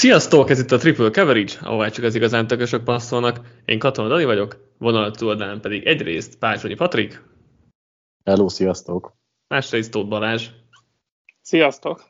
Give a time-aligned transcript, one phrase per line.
[0.00, 3.40] Sziasztok, ez itt a Triple Coverage, ahová csak az igazán tökösök passzolnak.
[3.64, 7.22] Én Katona Dani vagyok, vonalat túloldalán pedig egyrészt Pácsonyi Patrik.
[8.24, 9.12] Hello, sziasztok.
[9.48, 10.48] Másrészt Tóth Balázs.
[11.42, 12.04] Sziasztok.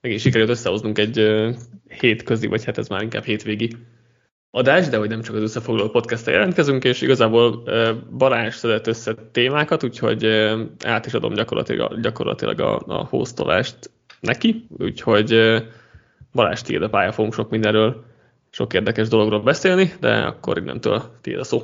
[0.00, 1.54] Meg is sikerült összehoznunk egy uh,
[1.88, 3.76] hétközi, vagy hát ez már inkább hétvégi
[4.50, 9.14] adás, de hogy nem csak az összefoglaló podcast jelentkezünk, és igazából uh, Balázs szedett össze
[9.32, 13.90] témákat, úgyhogy uh, át is adom gyakorlatilag, gyakorlatilag a, a hostolást
[14.20, 15.62] neki, úgyhogy uh,
[16.36, 18.04] Balázs, tiéd a pálya, fogunk sok mindenről,
[18.50, 21.62] sok érdekes dologról beszélni, de akkor innentől tiéd a szó.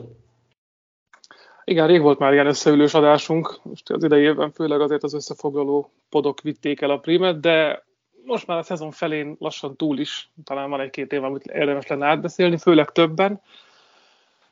[1.65, 6.41] Igen, rég volt már ilyen összeülős adásunk, most az idejében főleg azért az összefoglaló podok
[6.41, 7.85] vitték el a primet, de
[8.25, 12.07] most már a szezon felén lassan túl is, talán van egy-két év, amit érdemes lenne
[12.07, 13.41] átbeszélni, főleg többen.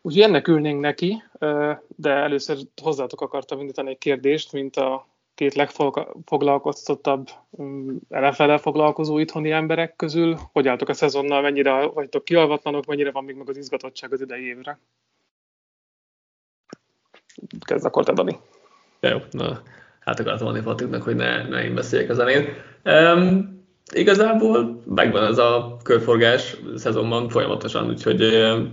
[0.02, 1.22] Úgyhogy ennek ülnénk neki,
[1.96, 5.06] de először hozzátok akartam indítani egy kérdést, mint a
[5.40, 7.28] két legfoglalkoztatottabb
[7.62, 10.38] mm, NFL-el foglalkozó itthoni emberek közül.
[10.52, 14.46] Hogy álltok a szezonnal, mennyire vagytok kialvatlanok, mennyire van még meg az izgatottság az idei
[14.46, 14.78] évre?
[17.64, 18.36] Kezd akkor te, Dani.
[19.00, 19.62] Jó, na,
[20.00, 22.48] hát akartam mondani Patriknak, hogy ne, ne én beszéljek az elén.
[22.84, 28.18] Um, igazából megvan ez a körforgás szezonban folyamatosan, úgyhogy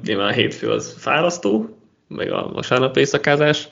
[0.04, 3.70] nyilván a hétfő az fárasztó, meg a vasárnap éjszakázás,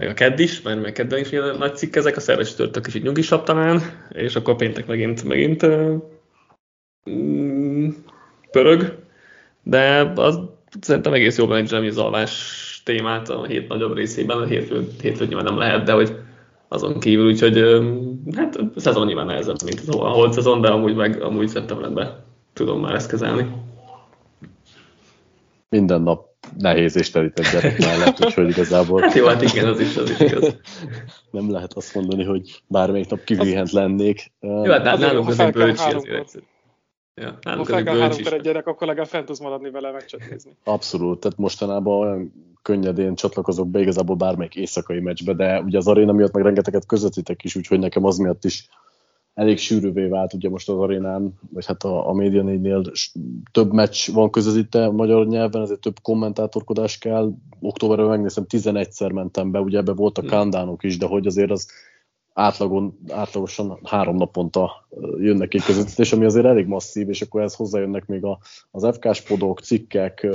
[0.00, 2.86] meg a kedd is, mert meg kedden is ilyen nagy cikk ezek, a szerves törtök
[2.86, 5.66] is így nyugisabb talán, és akkor péntek megint, megint
[7.10, 7.88] mm,
[8.50, 8.98] pörög,
[9.62, 10.38] de az
[10.80, 15.44] szerintem egész jól menedzselem az alvás témát a hét nagyobb részében, a hétfő, hétfő nyilván
[15.44, 16.16] nem lehet, de hogy
[16.68, 17.58] azon kívül, úgyhogy
[18.36, 22.80] hát a szezon nyilván nehezebb, mint a holt szezon, de amúgy meg amúgy szeptemberben tudom
[22.80, 23.46] már ezt kezelni.
[25.68, 29.00] Minden nap nehéz és terített gyerek mellett, úgyhogy igazából...
[29.00, 30.56] Hát jó, hát igen, az is, az is igaz.
[31.30, 34.32] Nem lehet azt mondani, hogy bármelyik nap kivihent lennék.
[34.40, 36.42] Jó, hát nálunk azért bölcsi azért.
[37.14, 40.56] Ja, ha fel kell háromkor egy gyerek, akkor legalább fent tudsz maradni vele meccset nézni.
[40.64, 46.12] Abszolút, tehát mostanában olyan könnyedén csatlakozok be igazából bármelyik éjszakai meccsbe, de ugye az aréna
[46.12, 48.68] miatt meg rengeteget közvetítek is, úgyhogy nekem az miatt is
[49.34, 52.92] elég sűrűvé vált ugye most az arénán, vagy hát a, a Média 4-nél
[53.52, 57.32] több meccs van közvetítve magyar nyelven, ezért több kommentátorkodás kell.
[57.60, 60.32] Októberben megnéztem, 11-szer mentem be, ugye ebbe voltak hmm.
[60.32, 61.68] kandánok is, de hogy azért az
[62.32, 64.86] átlagon, átlagosan három naponta
[65.18, 68.38] jönnek egy közvetítés, ami azért elég masszív, és akkor ez hozzájönnek még a,
[68.70, 70.26] az FK-s podok, cikkek,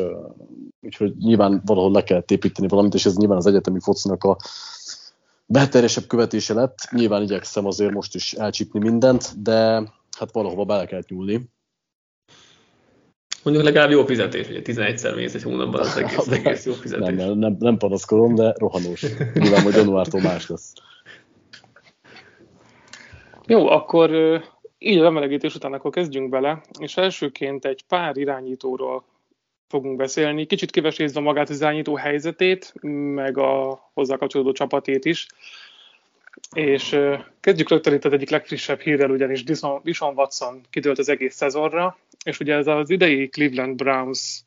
[0.82, 4.38] úgyhogy nyilván valahol le kellett építeni valamit, és ez nyilván az egyetemi focinak a
[5.46, 6.78] beterjesebb követése lett.
[6.92, 9.84] Nyilván igyekszem azért most is elcsípni mindent, de
[10.18, 11.50] hát valahova bele kellett nyúlni.
[13.44, 17.06] Mondjuk legalább jó fizetés, ugye 11-szer mész egy hónapban, az egész, egész jó fizetés.
[17.06, 19.06] Nem, nem, nem, nem panaszkodom, de rohanós.
[19.34, 20.74] Nyilván, hogy januártól más lesz.
[23.48, 24.12] Jó, akkor
[24.78, 29.04] így a emelegítés után akkor kezdjünk bele, és elsőként egy pár irányítóról
[29.68, 32.74] fogunk beszélni, kicsit kivesézve magát az irányító helyzetét,
[33.16, 35.28] meg a hozzá kapcsolódó csapatét is.
[36.54, 37.00] És
[37.40, 39.44] kezdjük rögtön itt az egyik legfrissebb hírrel, ugyanis
[39.84, 44.44] Dishon Watson kitölt az egész szezonra, és ugye ez az idei Cleveland Browns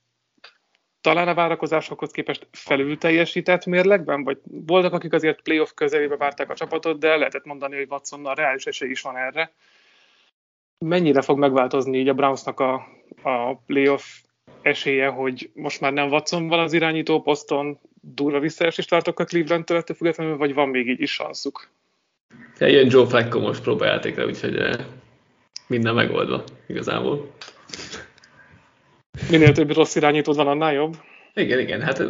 [1.01, 6.55] talán a várakozásokhoz képest felül teljesített mérlegben, vagy voltak, akik azért playoff közelébe várták a
[6.55, 9.53] csapatot, de lehetett mondani, hogy Watsonnal reális esély is van erre.
[10.79, 12.75] Mennyire fog megváltozni így a Brownsnak a,
[13.23, 14.05] a playoff
[14.63, 19.77] esélye, hogy most már nem Watson van az irányító poszton, durva visszaesést tartok a Cleveland-től
[19.77, 21.69] ettől függetlenül, vagy van még így is sanszuk?
[22.59, 24.75] Ilyen Joe Flacco most próbáljátékra, úgyhogy eh,
[25.67, 27.31] minden megoldva igazából.
[29.31, 30.97] Minél több rossz irányítód van, annál jobb?
[31.35, 32.03] Igen, igen, hát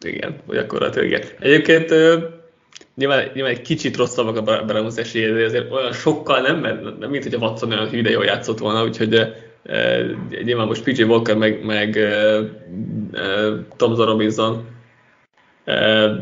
[0.00, 1.22] igen, vagy akkor igen.
[1.38, 1.88] Egyébként
[2.94, 7.10] nyilván, nyilván egy kicsit rosszabbak a Browns esélye, de azért olyan sokkal nem, mert nem
[7.10, 9.14] mint hogy a Watson olyan hűde jól játszott volna, úgyhogy
[10.44, 11.98] nyilván most PJ Walker meg, meg
[13.76, 14.64] Tom Robinson.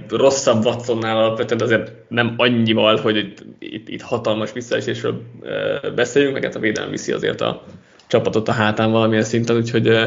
[0.09, 5.23] Rosszabb Watsonnál alapvetően azért nem annyival, hogy itt, itt, itt hatalmas visszaesésről
[5.95, 7.63] beszéljünk, meg hát a védelem viszi azért a
[8.07, 9.99] csapatot a hátán valamilyen szinten, úgyhogy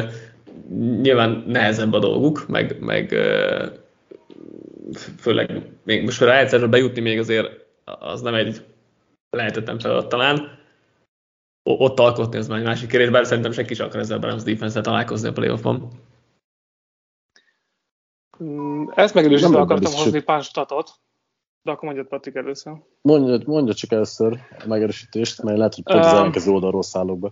[1.02, 3.16] nyilván nehezebb a dolguk, meg, meg
[5.18, 7.50] főleg még most a rájegyszerre bejutni még azért
[7.84, 8.62] az nem egy
[9.30, 10.60] lehetetlen feladat talán,
[11.62, 14.42] ott alkotni, az már egy másik kérdés, bár szerintem senki sem akar ezzel a Browns
[14.42, 15.88] defense találkozni a playoffban.
[18.42, 20.90] Mm, ezt megelőzően akartam hozni pár statot,
[21.62, 22.72] de akkor mondjad Patrik először.
[23.00, 27.30] Mondja, mondja csak először a megerősítést, mert lehet, hogy pont az ellenkező oldalról szállok be.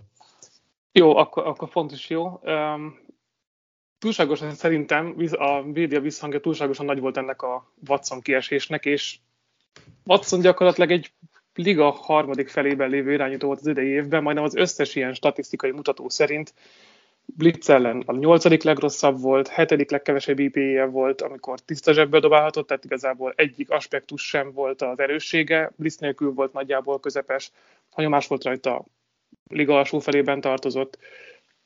[0.91, 2.39] Jó, akkor, akkor fontos jó.
[2.43, 2.99] Um,
[3.97, 9.19] túlságosan szerintem a média visszhangja túlságosan nagy volt ennek a Watson kiesésnek, és
[10.03, 11.13] Watson gyakorlatilag egy
[11.55, 16.09] liga harmadik felében lévő irányító volt az idei évben, majdnem az összes ilyen statisztikai mutató
[16.09, 16.53] szerint
[17.25, 22.85] Blitz ellen a nyolcadik legrosszabb volt, hetedik legkevesebb IPE volt, amikor tiszta zsebből dobálhatott, tehát
[22.85, 27.51] igazából egyik aspektus sem volt az erőssége, Blitz nélkül volt nagyjából közepes,
[27.89, 28.85] hanyomás volt rajta,
[29.49, 30.97] liga alsó felében tartozott,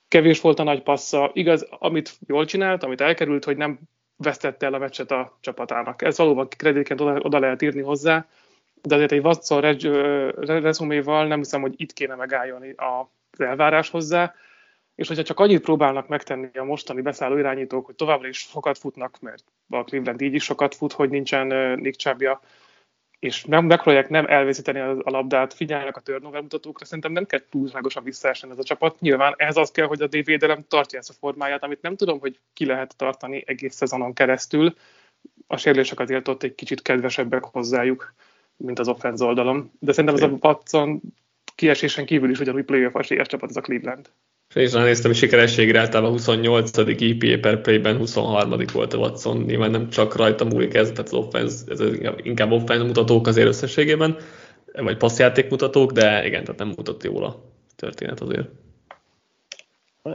[0.07, 3.79] kevés volt a nagy passza, igaz, amit jól csinált, amit elkerült, hogy nem
[4.17, 6.01] vesztette el a meccset a csapatának.
[6.01, 8.27] Ez valóban kreditként oda, oda lehet írni hozzá,
[8.85, 9.61] de azért egy Watson
[10.45, 14.33] rezuméval nem hiszem, hogy itt kéne megálljon az elvárás hozzá,
[14.95, 19.19] és hogyha csak annyit próbálnak megtenni a mostani beszálló irányítók, hogy továbbra is sokat futnak,
[19.19, 21.47] mert a Cleveland így is sokat fut, hogy nincsen
[21.79, 22.41] Nick Chubbja,
[23.19, 28.51] és megpróbálják nem elveszíteni a, labdát, figyelnek a turnover mutatókra, szerintem nem kell túlságosan visszaessen
[28.51, 28.99] ez a csapat.
[28.99, 32.39] Nyilván ez az kell, hogy a védelem tartja ezt a formáját, amit nem tudom, hogy
[32.53, 34.75] ki lehet tartani egész szezonon keresztül.
[35.47, 38.13] A sérülések azért ott egy kicsit kedvesebbek hozzájuk,
[38.57, 39.71] mint az offense oldalon.
[39.79, 41.01] De szerintem ez a Watson
[41.55, 44.09] kiesésen kívül is ugyanúgy playoff esélyes csapat ez a Cleveland.
[44.53, 46.77] És néztem, hogy sikerességre általában 28.
[46.77, 48.63] EPA per playben 23.
[48.73, 49.37] volt a Watson.
[49.37, 51.79] Nyilván nem csak rajta múlik ez, tehát az offense, ez
[52.23, 54.17] inkább offense mutatók azért összességében,
[54.73, 57.41] vagy passzjáték mutatók, de igen, tehát nem mutat jól a
[57.75, 58.49] történet azért.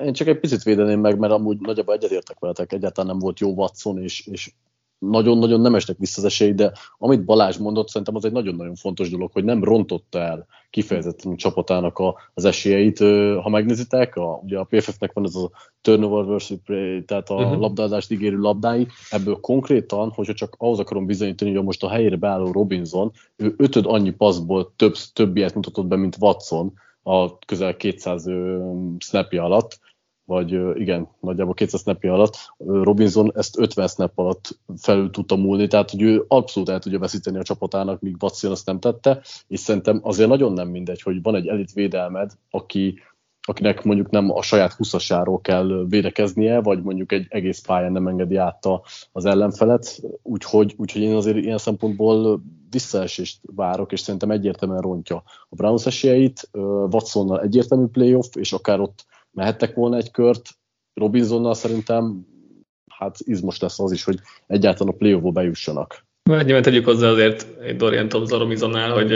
[0.04, 3.52] Én csak egy picit védeném meg, mert amúgy nagyjából egyetértek veletek, egyáltalán nem volt jó
[3.52, 4.50] Watson, és, és
[5.00, 9.10] nagyon-nagyon nem estek vissza az esély, de amit Balázs mondott, szerintem az egy nagyon-nagyon fontos
[9.10, 12.98] dolog, hogy nem rontotta el kifejezetten a csapatának a, az esélyeit.
[13.42, 15.50] Ha megnézitek, a, ugye a PFF-nek van ez a
[15.80, 17.58] turnover versus play, tehát a uh-huh.
[17.58, 22.52] labdázást ígérő labdái, ebből konkrétan, hogyha csak ahhoz akarom bizonyítani, hogy most a helyére beálló
[22.52, 28.26] Robinson, ő ötöd annyi passzból több, több ilyet mutatott be, mint Watson a közel 200
[28.98, 29.78] snapja alatt,
[30.30, 35.90] vagy igen, nagyjából 200 snap alatt, Robinson ezt 50 snap alatt felül tudta múlni, tehát
[35.90, 40.00] hogy ő abszolút el tudja veszíteni a csapatának, míg Watson azt nem tette, és szerintem
[40.02, 42.98] azért nagyon nem mindegy, hogy van egy elit védelmed, aki,
[43.42, 48.36] akinek mondjuk nem a saját huszasáról kell védekeznie, vagy mondjuk egy egész pályán nem engedi
[48.36, 48.66] át
[49.12, 55.54] az ellenfelet, úgyhogy, úgyhogy én azért ilyen szempontból visszaesést várok, és szerintem egyértelműen rontja a
[55.54, 56.48] Browns esélyeit,
[56.90, 60.48] Watsonnal egyértelmű playoff, és akár ott mehettek volna egy kört,
[60.94, 62.26] Robinsonnal szerintem
[62.90, 66.04] hát izmos lesz az is, hogy egyáltalán a play bejussanak.
[66.22, 69.12] Nyilván tegyük hozzá azért egy Dorian Thompson Robinsonnál, hogy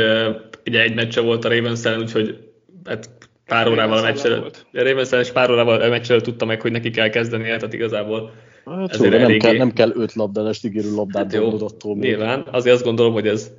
[0.66, 2.52] ugye egy meccse volt a ravens úgyhogy
[2.84, 3.10] hát
[3.44, 7.08] pár órával a meccsel, ravens és pár órával a meccsel tudta meg, hogy neki kell
[7.08, 8.32] kezdeni, tehát igazából
[8.64, 12.84] Hát jó, nem, kell, nem kell öt labdálást ígérő labdát hát jó, Nyilván, azért azt
[12.84, 13.50] gondolom, hogy ez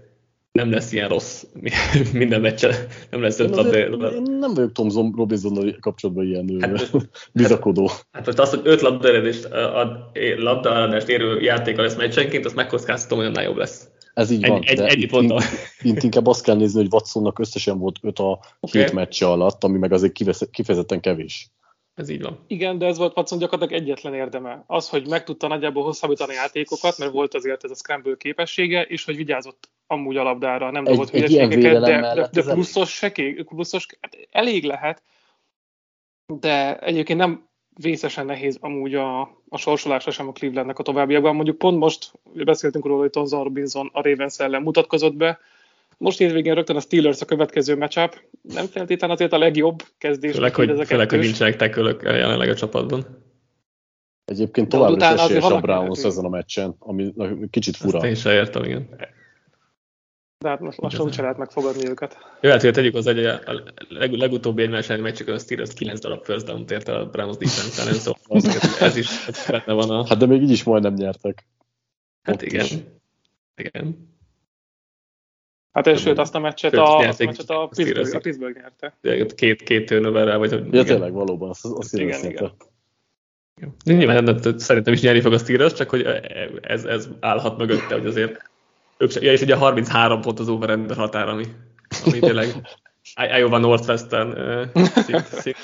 [0.56, 1.44] nem lesz ilyen rossz
[2.13, 2.74] minden meccsen,
[3.10, 4.12] nem lesz öt labda.
[4.12, 6.92] Én nem vagyok Tom Robinson kapcsolatban ilyen hát,
[7.34, 7.88] bizakodó.
[7.88, 9.48] Hát, hát most az, hogy öt labdaeredést,
[10.38, 13.90] labdaeredést érő játéka lesz meccsenként, azt megkockáztatom, hogy annál jobb lesz.
[14.13, 15.38] Ez így van, egy, de ennyit mondtam.
[15.81, 18.81] Itt inkább azt kell nézni, hogy Watsonnak összesen volt öt a okay.
[18.81, 20.13] hét meccse alatt, ami meg azért
[20.51, 21.50] kifejezetten kevés.
[21.96, 22.40] Ez így van.
[22.48, 24.63] Igen, de ez volt Watson gyakorlatilag egyetlen érdeme.
[24.68, 28.81] Az, hogy meg tudta nagyjából hosszabbítani a játékokat, mert volt azért ez a scramble képessége,
[28.81, 33.86] és hogy vigyázott amúgy a labdára, nem dobott hülyeségeket, de, de, de pluszos, seké, pluszos
[34.02, 35.04] hát elég lehet,
[36.34, 37.48] de egyébként nem
[37.82, 41.36] vészesen nehéz amúgy a, a sorsolásra sem a Clevelandnek a továbbiakban.
[41.36, 45.39] Mondjuk pont most beszéltünk róla, hogy Tonza Robinson a Ravens ellen mutatkozott be,
[45.98, 48.22] most hétvégén rögtön a Steelers a következő matchup.
[48.42, 50.34] Nem feltétlenül azért a legjobb kezdés.
[50.34, 53.24] Főleg, hogy, főleg, hogy nincsenek tekölök jelenleg a csapatban.
[54.25, 57.13] Egyébként tovább is esélyes a Browns ezen a meccsen, ami
[57.50, 57.98] kicsit fura.
[57.98, 58.89] Ezt én sem értem, igen.
[60.46, 62.18] De hát most lassan úgyse lehet megfogadni őket.
[62.42, 63.40] Jó, hát tegyük hozzá, hogy a
[63.90, 67.38] leg, legutóbbi egymás elleni meccsükön a Steelers 9 darab first down ért el a Browns
[67.38, 68.42] defense ellen, szóval
[68.80, 70.08] ez is benne van a...
[70.08, 71.46] Hát de még így is majdnem nyertek.
[72.24, 72.66] Hát Ott igen.
[72.66, 72.74] Is.
[73.56, 74.14] Igen.
[75.72, 78.98] Hát és sőt, azt a meccset a, azt a, meccset a, Pittsburgh, a Pittsburgh nyerte.
[79.36, 80.74] Két, két turnoverrel, vagy hogy...
[80.74, 82.52] Ja, tényleg, valóban, azt, azt igen, igen.
[83.84, 86.02] Nyilván nem, szerintem is nyerni fog a Steelers, csak hogy
[86.62, 88.54] ez, ez állhat mögötte, hogy azért
[88.98, 91.46] ők ja, és ugye 33 pont az over határ, ami,
[92.06, 92.48] ami tényleg
[93.38, 94.68] Iowa Northwestern uh,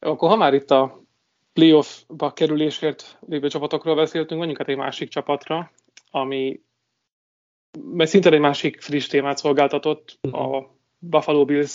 [0.00, 1.02] Akkor ha már itt a
[1.52, 5.70] playoff-ba kerülésért lévő csapatokról beszéltünk, mondjuk hát egy másik csapatra,
[6.10, 6.60] ami
[7.82, 11.74] mert szinte egy másik friss témát szolgáltatott a Buffalo bills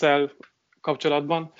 [0.82, 1.52] kapcsolatban.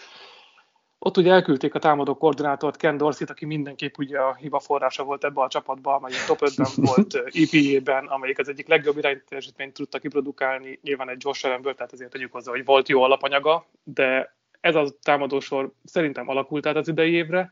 [1.02, 5.24] Ott ugye elküldték a támadó koordinátort, Ken Dorsey-t, aki mindenképp ugye a hiba forrása volt
[5.24, 10.00] ebbe a csapatba, amely a top 5-ben volt EPA-ben, amelyik az egyik legjobb irányításítményt tudta
[10.00, 14.76] kiprodukálni, nyilván egy Josh Allenből, tehát azért tegyük hozzá, hogy volt jó alapanyaga, de ez
[14.76, 17.52] a támadósor szerintem alakult át az idei évre.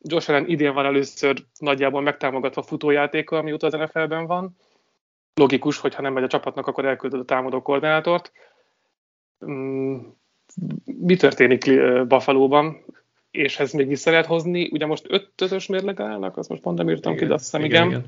[0.00, 4.56] Josh Allen idén van először nagyjából megtámogatva futójátéka, amióta az NFL-ben van,
[5.34, 8.32] logikus, hogyha nem megy a csapatnak, akkor elküldöd a támadó koordinátort.
[10.84, 11.70] Mi történik
[12.06, 12.84] Buffalo-ban?
[13.30, 14.68] És ez még vissza lehet hozni.
[14.72, 17.64] Ugye most ötös mérleg állnak, azt most pont nem írtam igen, ki, de azt hiszem
[17.64, 17.88] igen.
[17.88, 18.04] igen.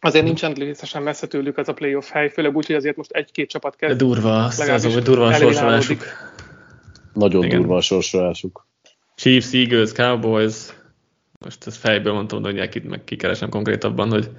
[0.00, 3.48] Azért nincsen részesen messze tőlük ez a playoff hely, főleg úgy, hogy azért most egy-két
[3.48, 3.98] csapat kezd.
[3.98, 6.02] De durva, az, hogy durva a sorsolásuk.
[7.12, 7.58] Nagyon igen.
[7.60, 8.66] durva a sorsolásuk.
[9.14, 10.54] Chiefs, Eagles, Cowboys,
[11.38, 14.30] most ezt fejből mondtam, de hogy meg kikeresem konkrétabban, hogy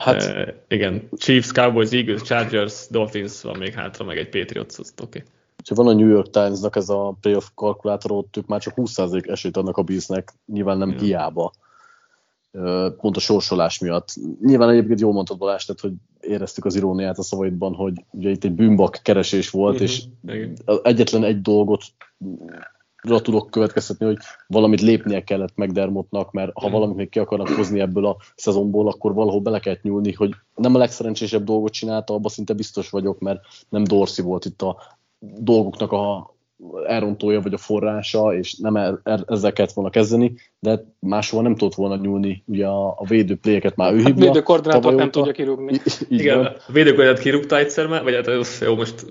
[0.00, 4.90] Hát, uh, igen, Chiefs, Cowboys, Eagles, Chargers, Dolphins van még hátra, meg egy Patriots, oké.
[5.02, 5.22] Okay.
[5.68, 9.30] Ha van a New York Times-nak ez a playoff kalkulátor, ott ők már csak 20%
[9.30, 11.00] esélyt adnak a Billsnek, nyilván nem yeah.
[11.00, 11.52] hiába.
[13.00, 14.08] Pont a sorsolás miatt.
[14.40, 18.44] Nyilván egyébként jól mondtad Balázs, tehát, hogy éreztük az iróniát a szavaidban, hogy ugye itt
[18.44, 19.82] egy bűnbak keresés volt, mm-hmm.
[19.82, 20.02] és
[20.82, 21.82] egyetlen egy dolgot
[23.02, 28.06] tudok következtetni, hogy valamit lépnie kellett McDermottnak, mert ha valamit még ki akarnak hozni ebből
[28.06, 32.52] a szezonból, akkor valahol bele kellett nyúlni, hogy nem a legszerencsésebb dolgot csinálta, abban szinte
[32.52, 36.34] biztos vagyok, mert nem Dorsey volt itt a dolgoknak a
[36.86, 41.54] elrontója vagy a forrása, és nem er, er, ezzel kellett volna kezdeni, de máshova nem
[41.54, 44.24] tudott volna nyúlni, ugye a, a védő pléjeket már ő hát hívja.
[44.24, 45.80] Védő koordinátor nem tudja kirúgni.
[46.08, 46.46] Igen, van.
[46.46, 49.06] a védő kirúgta egyszer már, vagy hát jó, most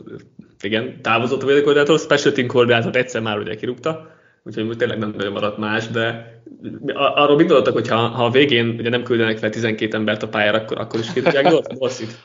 [0.61, 4.07] igen, távozott a védőkoordinátor, special team koordinátort egyszer már ugye kirúgta,
[4.43, 6.37] úgyhogy most tényleg nem nagyon maradt más, de
[6.93, 10.27] arról mit gondoltak, hogy ha, ha a végén ugye nem küldenek fel 12 embert a
[10.27, 11.47] pályára, akkor, akkor is kirúgják
[11.79, 12.17] Dorsit?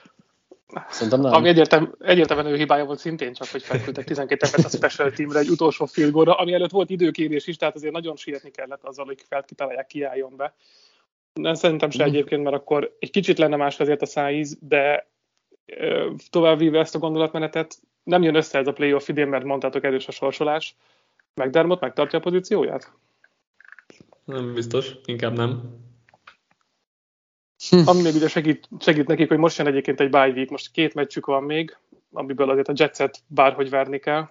[0.89, 1.33] Szerintem nem.
[1.33, 5.39] Ami egyértelmű, egyértelműen ő hibája volt szintén csak, hogy felküldtek 12 embert a special teamre
[5.39, 9.05] egy utolsó field goalra, ami előtt volt időkérés is, tehát azért nagyon sietni kellett azzal,
[9.05, 10.55] hogy felkitalálják, kiálljon be.
[11.33, 12.15] Nem szerintem se mhm.
[12.15, 15.09] egyébként, mert akkor egy kicsit lenne más azért a szájíz, de
[16.31, 20.13] továbbvíve ezt a gondolatmenetet, nem jön össze ez a playoff idén, mert mondtátok erős a
[20.13, 20.77] sorsolás.
[21.35, 22.93] McDermott megtartja a pozícióját?
[24.25, 25.63] Nem biztos, inkább nem.
[27.71, 27.89] Hm.
[27.89, 30.95] Ami még ugye segít, segít nekik, hogy most jön egyébként egy bye week, most két
[30.95, 31.77] meccsük van még,
[32.13, 34.29] amiből azért a Jetset bárhogy verni kell.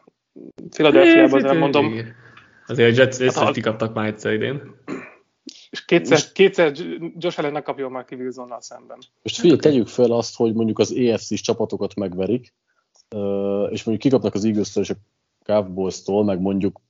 [0.70, 1.94] Philadelphia-ban nem mondom.
[2.68, 4.75] Azért a Jets hát, kikaptak már egyszer idén.
[5.70, 6.72] És kétszer, most, kétszer
[7.18, 8.98] Josh Allen ne kapjon már ki Wilsonnal szemben.
[9.24, 12.54] Most figyelj, tegyük fel azt, hogy mondjuk az EFC-s csapatokat megverik,
[13.70, 14.96] és mondjuk kikapnak az eagles és a
[15.44, 16.82] Cowboys-tól, meg mondjuk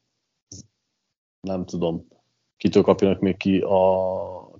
[1.42, 2.08] nem tudom,
[2.58, 4.53] kitől kapjanak még ki a,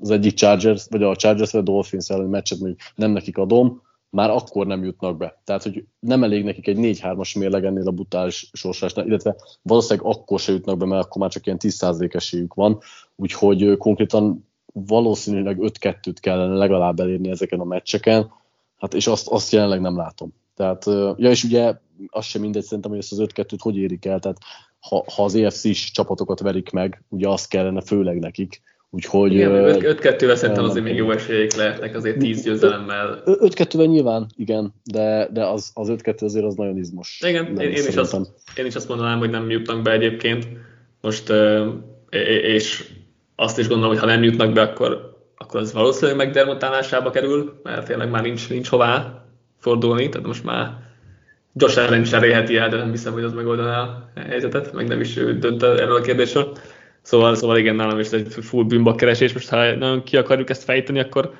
[0.00, 3.82] az egyik Chargers, vagy a Chargers vagy a Dolphins ellen meccset mondjuk nem nekik adom,
[4.10, 5.40] már akkor nem jutnak be.
[5.44, 10.40] Tehát, hogy nem elég nekik egy 4-3-as mérleg ennél a brutális sorsásnál, illetve valószínűleg akkor
[10.40, 12.78] se jutnak be, mert akkor már csak ilyen 10% esélyük van,
[13.16, 18.30] úgyhogy konkrétan valószínűleg 5-2-t kellene legalább elérni ezeken a meccseken,
[18.76, 20.32] hát és azt, azt jelenleg nem látom.
[20.54, 20.84] Tehát,
[21.16, 21.74] ja, és ugye
[22.06, 24.38] az sem mindegy szerintem, hogy ezt az 5-2-t hogy érik el, tehát
[24.80, 30.34] ha, ha az EFC-s csapatokat verik meg, ugye azt kellene főleg nekik, Úgyhogy, igen, 5-2-vel
[30.34, 33.22] szerintem azért még jó esélyek lehetnek, azért 10 győzelemmel.
[33.24, 37.20] 5-2-vel nyilván, igen, de, de az, az 5-2 azért az nagyon izmos.
[37.26, 38.16] Igen, én, én, is azt,
[38.56, 40.48] én is azt mondanám, hogy nem jutnak be egyébként.
[41.00, 41.32] Most,
[42.42, 42.84] és
[43.36, 47.86] azt is gondolom, hogy ha nem jutnak be, akkor, akkor az valószínűleg megdermotálásába kerül, mert
[47.86, 49.24] tényleg már nincs, nincs hová
[49.58, 50.84] fordulni, tehát most már
[51.54, 55.00] Josh Allen is elérheti el, de nem hiszem, hogy az megoldaná a helyzetet, meg nem
[55.00, 56.56] is ő dönt erről a kérdésről.
[57.06, 60.64] Szóval, szóval igen, nálam is egy full bűnbak keresés, most ha nagyon ki akarjuk ezt
[60.64, 61.34] fejteni, akkor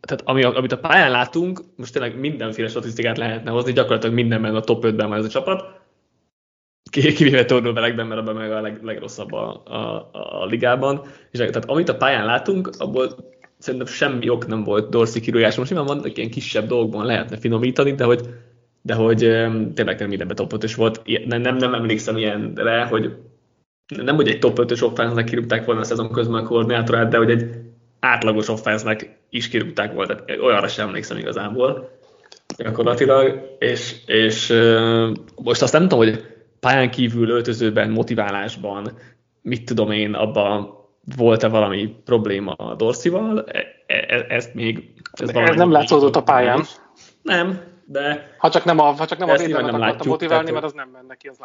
[0.00, 4.60] tehát ami, amit a pályán látunk, most tényleg mindenféle statisztikát lehetne hozni, gyakorlatilag mindenben a
[4.60, 5.64] top 5-ben van ez a csapat,
[6.90, 11.02] kivéve tornóbelekben, mert abban meg a leg, legrosszabb a, a, a, ligában.
[11.30, 13.08] És tehát amit a pályán látunk, abból
[13.58, 15.56] szerintem semmi ok nem volt Dorsey kirúgás.
[15.56, 18.20] Most nyilván vannak ilyen kisebb dolgokban lehetne finomítani, de hogy,
[18.82, 19.18] de hogy
[19.74, 21.02] tényleg nem mindenben top 5 volt.
[21.26, 23.16] Nem, nem, nem emlékszem ilyenre, hogy
[23.88, 27.30] nem hogy egy top 5-ös offense kirúgták volna a szezon közben a koordinátorát, de hogy
[27.30, 27.50] egy
[28.00, 28.96] átlagos offense
[29.30, 31.98] is kirúgták volna, tehát olyanra sem emlékszem igazából
[32.56, 34.54] gyakorlatilag, és, és
[35.34, 36.24] most azt nem tudom, hogy
[36.60, 38.92] pályán kívül öltözőben, motiválásban,
[39.42, 40.76] mit tudom én, abban
[41.16, 44.92] volt-e valami probléma a Dorsival, e, e, e, ezt még...
[45.12, 46.64] Ez, ez nem látszódott a pályán.
[47.22, 48.34] Nem, de...
[48.38, 50.60] Ha csak nem a, ha csak nem a védelmet akarta motiválni, tehát...
[50.60, 51.38] mert az nem menne ki, az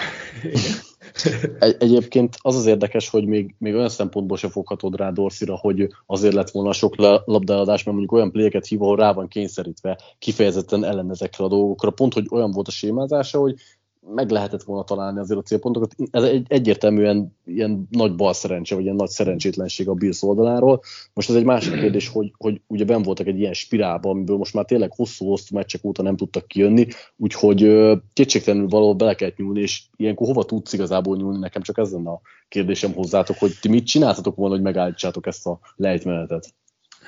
[1.60, 5.88] Egy, egyébként az az érdekes, hogy még, még olyan szempontból se foghatod rá Dorszira, hogy
[6.06, 6.96] azért lett volna sok
[7.26, 11.92] labdáladás, mert mondjuk olyan pléket hív, ahol rá van kényszerítve, kifejezetten ellen ezekre a dolgokra.
[11.92, 13.56] Pont, hogy olyan volt a sémázása, hogy
[14.08, 15.96] meg lehetett volna találni azért a célpontokat.
[16.12, 20.82] Ez egy, egyértelműen ilyen nagy bal szerencse, vagy ilyen nagy szerencsétlenség a Bills oldaláról.
[21.14, 24.54] Most ez egy másik kérdés, hogy, hogy ugye ben voltak egy ilyen spirálba, amiből most
[24.54, 29.82] már tényleg hosszú-hosszú meccsek óta nem tudtak kijönni, úgyhogy kétségtelenül valahol bele kell nyúlni, és
[29.96, 34.36] ilyenkor hova tudsz igazából nyúlni, nekem csak ez a kérdésem hozzátok, hogy ti mit csináltatok
[34.36, 36.54] volna, hogy megállítsátok ezt a lejtmenetet?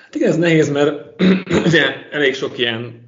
[0.03, 1.21] Hát igen, ez nehéz, mert
[1.65, 3.03] ugye elég sok ilyen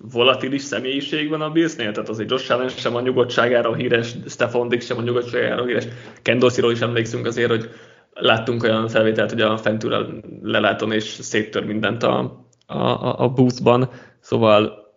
[0.00, 4.86] volatilis személyiség van a Billsnél, tehát azért Josh Allen sem a nyugodtságára híres, Stefan Dix
[4.86, 5.84] sem a nyugodtságára híres,
[6.22, 7.70] Ken Dorsey-ról is emlékszünk azért, hogy
[8.12, 13.90] láttunk olyan felvételt, hogy a fentről leláton és széttör mindent a, a, a boothban,
[14.20, 14.88] szóval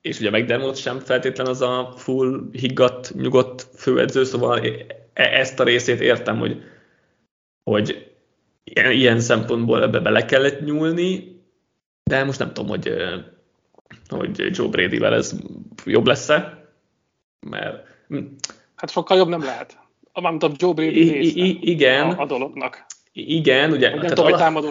[0.00, 4.60] és ugye McDermott sem feltétlen az a full higgadt, nyugodt főedző, szóval
[5.12, 6.62] e- ezt a részét értem, hogy,
[7.64, 8.12] hogy
[8.64, 11.40] ilyen, ilyen szempontból ebbe bele kellett nyúlni,
[12.04, 12.94] de most nem tudom, hogy,
[14.08, 15.34] hogy Joe Brady-vel ez
[15.84, 16.68] jobb lesz-e,
[17.40, 17.86] mert...
[18.08, 18.24] Hm.
[18.76, 19.78] Hát sokkal jobb nem lehet.
[20.12, 22.10] Mármint a Joe Brady I, I, igen.
[22.10, 22.86] A, a dolognak.
[23.12, 23.94] Igen, ugye.
[23.94, 24.70] Nem tudom, hogy támadó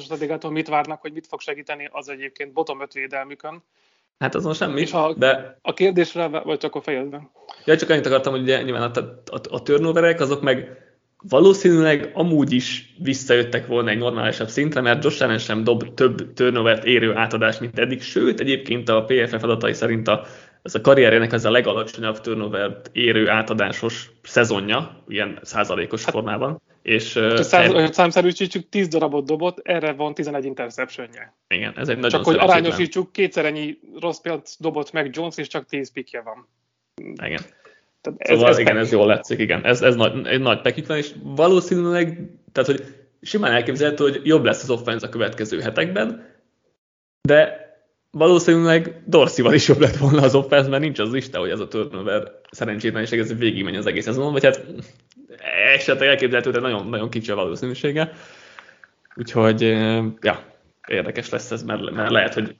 [0.00, 3.62] stratégától mit várnak, hogy mit fog segíteni, az egyébként bottom 5 védelmükön.
[4.18, 4.80] Hát azon semmi.
[4.80, 5.58] És a, de...
[5.62, 7.30] a kérdésre, vagy csak a fejedben?
[7.64, 10.85] Ja, csak annyit akartam, hogy ugye nyilván a, a, a turnoverek azok meg
[11.22, 16.84] valószínűleg amúgy is visszajöttek volna egy normálisabb szintre, mert Josh Allen sem dob több turnovert
[16.84, 20.24] érő átadást, mint eddig, sőt, egyébként a PFF adatai szerint a,
[20.62, 26.62] ez a karrierjének ez a legalacsonyabb turnovert érő átadásos szezonja, ilyen százalékos hát, formában.
[26.82, 27.94] És, száz, er...
[27.94, 31.34] számszerűsítsük, 10 darabot dobott, erre van 11 interception -je.
[31.48, 35.46] Igen, ez egy nagyon Csak hogy arányosítsuk, kétszer ennyi rossz piac dobott meg Jones, és
[35.46, 36.48] csak 10 pikje van.
[37.24, 37.40] Igen.
[38.06, 39.64] Tehát ez, szóval ez igen, ez jól látszik, igen.
[39.64, 42.84] Ez, ez nagy, egy nagy pekik van, és valószínűleg, tehát hogy
[43.22, 46.34] simán elképzelhető, hogy jobb lesz az offense a következő hetekben,
[47.22, 47.64] de
[48.10, 51.68] valószínűleg Dorszival is jobb lett volna az offense, mert nincs az Isten, hogy ez a
[51.68, 54.64] turnover szerencsétlenség, ez végigmegy az egész szezonon, vagy hát
[55.74, 58.12] esetleg elképzelhető, de nagyon, nagyon kicsi a valószínűsége.
[59.16, 59.60] Úgyhogy,
[60.20, 60.42] ja,
[60.88, 62.56] érdekes lesz ez, mert, mert lehet, hogy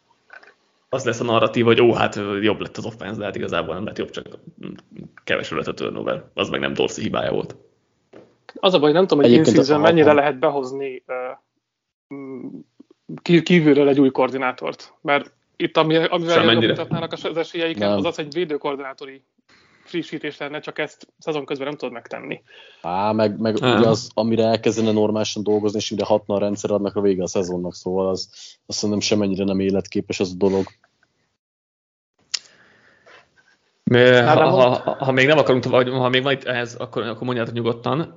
[0.97, 3.85] az lesz a narratív, hogy ó, hát jobb lett az offense, de hát igazából nem
[3.85, 4.27] lett jobb, csak
[5.25, 6.25] kevesebb lett a turnover.
[6.35, 7.57] Az meg nem Dorsey hibája volt.
[8.55, 11.15] Az a baj, nem tudom, hogy in mennyire lehet behozni uh,
[13.43, 14.95] kívülről egy új koordinátort.
[15.01, 19.23] Mert itt, ami, amivel mutatnának az esélyeiken, az az egy védőkoordinátori
[19.87, 22.43] frissítés lenne, csak ezt szezon közben nem tudod megtenni.
[22.83, 26.97] Á, meg, meg ugye az, amire elkezdene normálisan dolgozni, és mire hatna a rendszer, adnak
[26.97, 28.31] a vége a szezonnak, szóval az,
[28.67, 30.67] azt mondom semmennyire nem életképes az a dolog.
[33.95, 37.55] Ha, ha, ha, még nem akarunk vagy ha még van itt ehhez, akkor, akkor mondjátok
[37.55, 38.15] nyugodtan.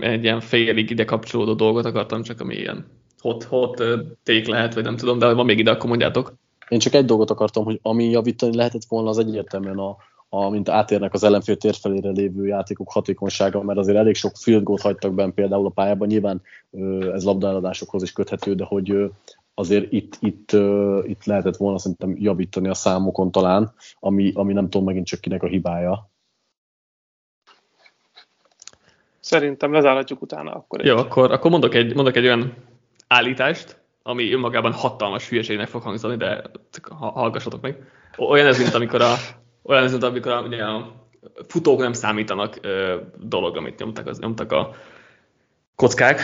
[0.00, 2.86] Egy ilyen félig ide kapcsolódó dolgot akartam, csak ami ilyen
[3.18, 3.82] hot, hot
[4.22, 6.34] ték lehet, vagy nem tudom, de ha van még ide, akkor mondjátok.
[6.68, 9.96] Én csak egy dolgot akartam, hogy ami javítani lehetett volna, az egyértelműen a,
[10.28, 14.78] a, mint átérnek az ellenfél térfelére lévő játékok hatékonysága, mert azért elég sok field goal
[14.82, 16.42] hagytak benne például a pályában, nyilván
[17.12, 19.10] ez labdáladásokhoz is köthető, de hogy
[19.54, 20.52] azért itt, itt,
[21.02, 25.42] itt lehetett volna szerintem javítani a számokon talán, ami, ami nem tudom megint csak kinek
[25.42, 26.10] a hibája.
[29.20, 30.84] Szerintem lezárhatjuk utána akkor.
[30.84, 32.54] Jó, akkor, akkor mondok, egy, mondok egy olyan
[33.06, 36.42] állítást, ami önmagában hatalmas hülyeségnek fog hangzani, de
[36.90, 37.76] hallgassatok meg.
[38.16, 39.14] Olyan ez, mint amikor a,
[39.62, 40.92] olyan ez, mint amikor a, ugye a
[41.48, 44.74] futók nem számítanak ö, dolog, amit nyomtak, az, nyomtak a
[45.74, 46.20] kockák.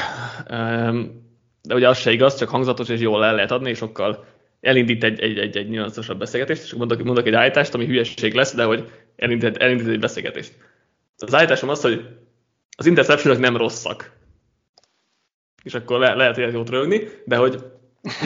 [1.68, 4.24] De ugye az se igaz, csak hangzatos és jól el lehet adni, és sokkal
[4.60, 8.54] elindít egy, egy, egy, egy nyilatossabb beszélgetést, és mondok, mondok egy állítást, ami hülyeség lesz,
[8.54, 10.52] de hogy elindít, elindít egy beszélgetést.
[11.18, 12.04] Az állításom az, hogy
[12.76, 14.16] az interceptionok nem rosszak
[15.68, 17.58] és akkor le, lehet hogy jót rögni, de hogy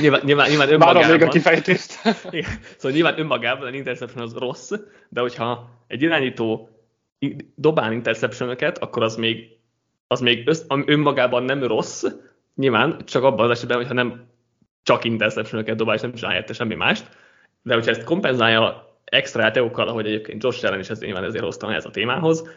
[0.01, 1.03] nyilván, nyilván, nyilván önmagában...
[1.03, 2.01] Várom még a kifejtést.
[2.31, 4.73] igen, szóval nyilván önmagában az interception az rossz,
[5.09, 6.69] de hogyha egy irányító
[7.55, 9.49] dobál interception akkor az még,
[10.07, 12.05] az még össz, önmagában nem rossz,
[12.55, 14.31] nyilván csak abban az esetben, hogyha nem
[14.83, 17.09] csak interception dobál, és nem csinálja helyette semmi mást,
[17.63, 21.71] de hogyha ezt kompenzálja extra játékokkal, ahogy egyébként Josh Allen is ez nyilván ezért hoztam
[21.71, 22.49] ehhez a témához,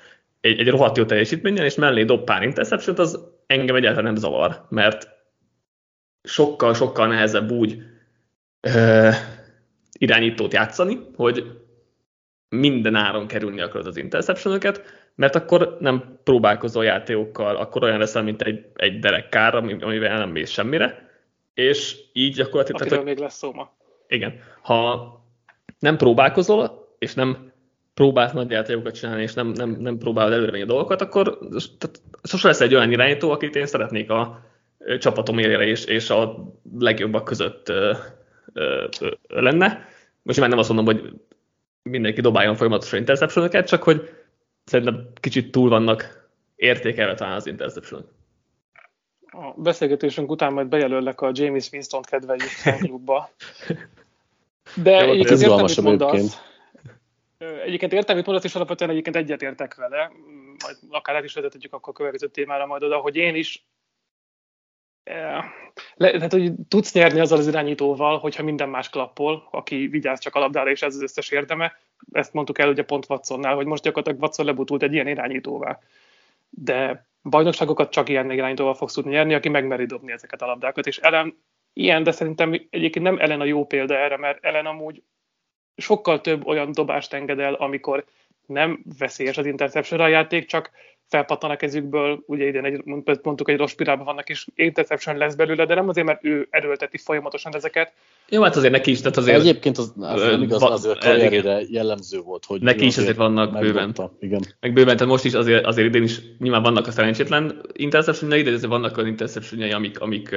[0.42, 4.66] egy, egy rohadt jó teljesítménnyel, és mellé dob pár interception az engem egyáltalán nem zavar,
[4.70, 5.10] mert
[6.24, 7.84] sokkal-sokkal nehezebb úgy
[8.60, 9.10] ö,
[9.98, 11.62] irányítót játszani, hogy
[12.50, 14.54] minden áron kerülni akarod az interception
[15.16, 20.50] mert akkor nem próbálkozol játékokkal, akkor olyan leszel, mint egy, egy derekkár, amivel nem mész
[20.50, 21.10] semmire,
[21.54, 22.82] és így gyakorlatilag...
[22.82, 23.72] Akiről tehát, még lesz szó ma.
[24.08, 24.40] Igen.
[24.62, 25.10] Ha
[25.80, 27.52] nem próbálkozol, és nem
[27.94, 31.38] próbálsz nagy játékokat csinálni, és nem, nem, nem próbálod előre a dolgokat, akkor
[31.78, 34.46] tehát, sose lesz egy olyan irányító, akit én szeretnék a
[35.00, 37.94] csapatom élére és, és a legjobbak között ö,
[38.54, 39.88] ö, ö, lenne.
[40.22, 41.14] Most már nem azt mondom, hogy
[41.82, 44.10] mindenki dobáljon folyamatosan interception csak hogy
[44.66, 48.10] szerintem kicsit túl vannak értékelve talán az interception
[49.26, 52.50] A beszélgetésünk után majd bejelöllek a James Winston kedveljük
[52.84, 53.30] klubba.
[54.76, 56.42] De Jó, egyébként értem, mit mondasz.
[57.38, 60.12] Egyébként értem, mit mondasz, és alapvetően egyébként egyetértek vele,
[60.64, 63.66] majd akár át is vezethetjük akkor a következő témára majd oda, hogy én is
[65.96, 70.36] Le, tehát, hogy tudsz nyerni azzal az irányítóval, hogyha minden más klappol, aki vigyáz csak
[70.36, 71.74] a labdára, és ez az összes érdeme.
[72.12, 75.84] Ezt mondtuk el ugye pont Watsonnál, hogy most gyakorlatilag Watson lebutult egy ilyen irányítóval.
[76.50, 80.88] De bajnokságokat csak ilyen irányítóval fogsz tudni nyerni, aki megmeri dobni ezeket a labdákat.
[80.88, 81.38] És Ellen
[81.74, 85.04] ilyen, de szerintem egyébként nem Ellen a jó példa erre, mert Ellen amúgy
[85.76, 88.06] sokkal több olyan dobást enged el, amikor
[88.46, 90.72] nem veszélyes az interception a játék, csak
[91.08, 92.82] felpattan a kezükből, ugye idén egy,
[93.24, 96.98] mondtuk, egy rossz spirálban vannak, és interception lesz belőle, de nem azért, mert ő erőlteti
[96.98, 97.94] folyamatosan ezeket.
[98.30, 99.40] Jó, hát azért neki is, tehát azért...
[99.40, 102.62] Egyébként az, az nem igaz, azért a karrierére jellemző volt, hogy...
[102.62, 103.96] Neki is azért vannak bőven.
[104.20, 104.42] Igen.
[104.60, 108.52] Meg bőven, tehát most is azért, azért idén is nyilván vannak a szerencsétlen interception de
[108.52, 110.36] azért vannak olyan interception amik, amik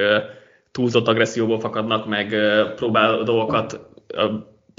[0.71, 2.35] túlzott agresszióból fakadnak, meg
[2.75, 3.79] próbál dolgokat.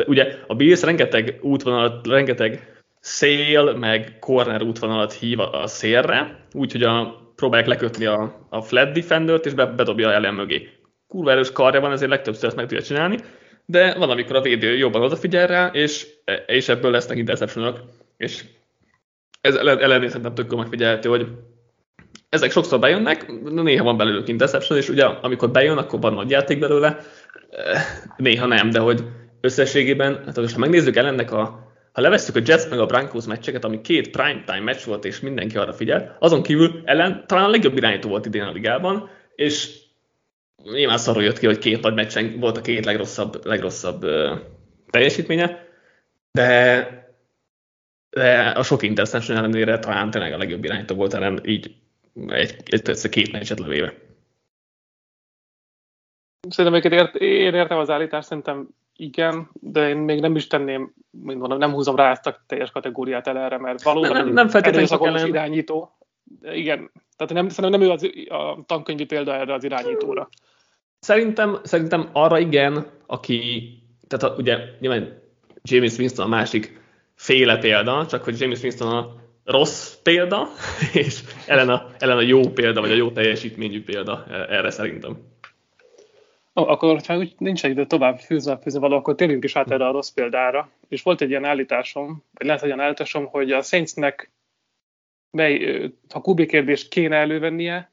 [0.06, 2.69] Ugye a Bills rengeteg útvonalat, rengeteg
[3.00, 9.46] szél, meg corner útvonalat hív a szélre, úgyhogy a, próbálják lekötni a, a flat defendert,
[9.46, 10.68] és be, bedobja ellen mögé.
[11.08, 13.18] Kurva erős karja van, ezért legtöbbször ezt meg tudja csinálni,
[13.64, 16.06] de van, amikor a védő jobban odafigyel rá, és,
[16.46, 17.80] és ebből lesznek interceptionok,
[18.16, 18.44] és
[19.40, 21.26] ez ellenére szerintem tök megfigyelhető, hogy
[22.28, 26.58] ezek sokszor bejönnek, néha van belőlük interception, és ugye amikor bejön, akkor van nagy játék
[26.58, 26.98] belőle,
[28.16, 29.04] néha nem, de hogy
[29.40, 33.80] összességében, hát ha megnézzük ellennek a ha levesszük a Jets meg a Broncos meccseket, ami
[33.80, 38.08] két primetime meccs volt, és mindenki arra figyel, azon kívül ellen talán a legjobb irányító
[38.08, 39.78] volt idén a ligában, és
[40.62, 44.38] nyilván szarul jött ki, hogy két nagy meccsen volt a két legrosszabb, legrosszabb uh,
[44.90, 45.68] teljesítménye,
[46.32, 46.88] de,
[48.10, 51.74] de a sok interception ellenére talán tényleg a legjobb irányító volt ellen így
[52.28, 53.94] egy, egy, egy két meccset levéve.
[56.48, 58.68] Szerintem ért, én értem az állítást, szerintem
[59.00, 62.70] igen, de én még nem is tenném, mint mondom, nem húzom rá ezt a teljes
[62.70, 65.26] kategóriát el erre, mert valóban nem, nem ellen...
[65.26, 65.96] irányító.
[66.42, 70.28] Igen, tehát nem, szerintem nem ő az, a tankönyvi példa erre az irányítóra.
[70.98, 73.68] Szerintem, szerintem arra igen, aki,
[74.08, 75.22] tehát a, ugye nyilván
[75.62, 76.80] James Winston a másik
[77.14, 80.48] féle példa, csak hogy James Winston a rossz példa,
[80.92, 85.29] és ellen a, ellen a jó példa, vagy a jó teljesítményű példa erre szerintem.
[86.52, 89.92] Akkor, ha úgy nincs idő tovább fűzni, fűzni való, akkor térjünk is át erre a
[89.92, 90.70] rossz példára.
[90.88, 94.30] És volt egy ilyen állításom, vagy lehet egy ilyen állításom, hogy a Saintsnek
[95.30, 97.90] mely, ha Kubi kérdést kéne elővennie,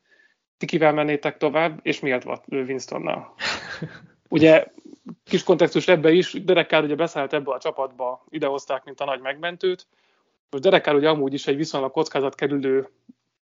[0.57, 3.33] ti kivel mennétek tovább, és miért Winstonnal?
[4.29, 4.65] Ugye
[5.23, 9.21] kis kontextus ebbe is, Derek Carr ugye beszállt ebbe a csapatba, idehozták, mint a nagy
[9.21, 9.87] megmentőt.
[10.49, 12.89] Most Derek Carr ugye amúgy is egy viszonylag kockázat kerülő,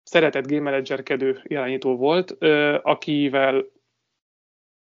[0.03, 2.31] szeretett game managerkedő irányító volt,
[2.81, 3.65] akivel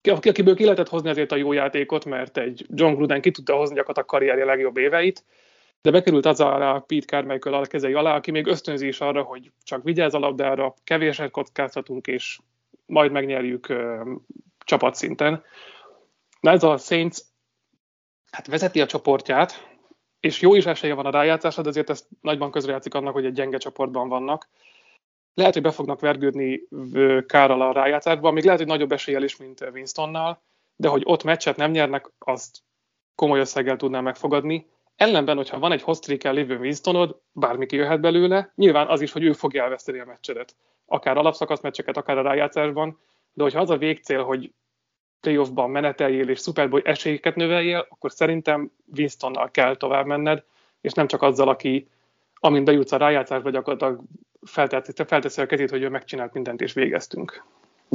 [0.10, 3.76] akiből ki lehetett hozni azért a jó játékot, mert egy John Gruden ki tudta hozni
[3.76, 5.24] gyakorlatilag a karrierje legjobb éveit,
[5.82, 9.52] de bekerült az a Pete Carmichael a kezei alá, aki még ösztönzi is arra, hogy
[9.64, 12.40] csak vigyázz a labdára, kevéset kockáztatunk, és
[12.86, 14.08] majd megnyerjük uh,
[14.66, 15.44] csapatszinten.
[16.40, 17.18] Na ez a Saints
[18.32, 19.70] hát vezeti a csoportját,
[20.20, 23.34] és jó is esélye van a rájátszásra, de azért ez nagyban közrejátszik annak, hogy egy
[23.34, 24.50] gyenge csoportban vannak
[25.34, 26.62] lehet, hogy be fognak vergődni
[27.26, 30.42] Kárral a rájátszásba, még lehet, hogy nagyobb eséllyel is, mint Winstonnal,
[30.76, 32.60] de hogy ott meccset nem nyernek, azt
[33.16, 34.70] komoly összeggel tudnám megfogadni.
[34.96, 39.34] Ellenben, hogyha van egy hossztrékkel lévő Winstonod, bármi jöhet belőle, nyilván az is, hogy ő
[39.34, 40.56] fogja elveszteni a meccsedet.
[40.86, 43.00] Akár alapszakasz meccseket, akár a rájátszásban,
[43.34, 44.52] de hogyha az a végcél, hogy
[45.20, 50.44] playoffban meneteljél és Super Bowl esélyeket növeljél, akkor szerintem Winstonnal kell tovább menned,
[50.82, 51.90] és nem csak azzal, aki
[52.34, 54.02] amint bejutsz a rájátszásba, gyakorlatilag
[54.46, 57.44] felteszi a kezét, hogy ő megcsinált mindent és végeztünk.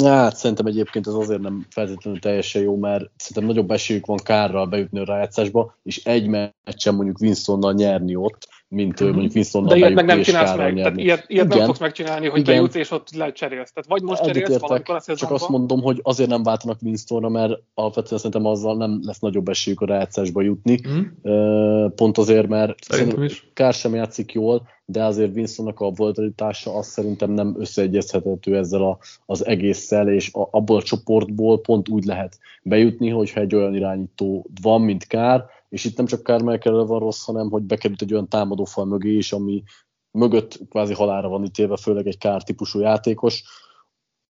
[0.04, 4.66] Hát szerintem egyébként ez azért nem feltétlenül teljesen jó, mert szerintem nagyobb esélyük van kárral
[4.66, 9.12] bejutni a rájátszásba, és egy meccsen mondjuk Winstonnal nyerni ott, mint mm-hmm.
[9.12, 10.80] mondjuk Winston De ilyet meg nem csinálsz meg, nyerni.
[10.82, 12.54] tehát ilyet, ilyet nem fogsz megcsinálni, hogy Igen.
[12.54, 13.72] bejutsz és ott lecserélsz.
[13.72, 17.28] Tehát vagy most cserélsz értek, valamikor a Csak azt mondom, hogy azért nem váltanak Winstonra,
[17.28, 20.80] mert alapvetően szerintem azzal nem lesz nagyobb esélyük a rájátszásba jutni.
[20.88, 21.86] Mm.
[21.86, 27.30] Pont azért, mert szerintem Kár sem játszik jól, de azért Winstonnak a volatilitása azt szerintem
[27.30, 33.08] nem összeegyezhethető ezzel a, az egésszel, és a, abból a csoportból pont úgy lehet bejutni,
[33.08, 37.50] hogyha egy olyan irányító van, mint Kár, és itt nem csak Carmichael van rossz, hanem
[37.50, 39.62] hogy bekerült egy olyan támadófal mögé is, ami
[40.10, 43.42] mögött kvázi halára van ítélve, főleg egy kár típusú játékos.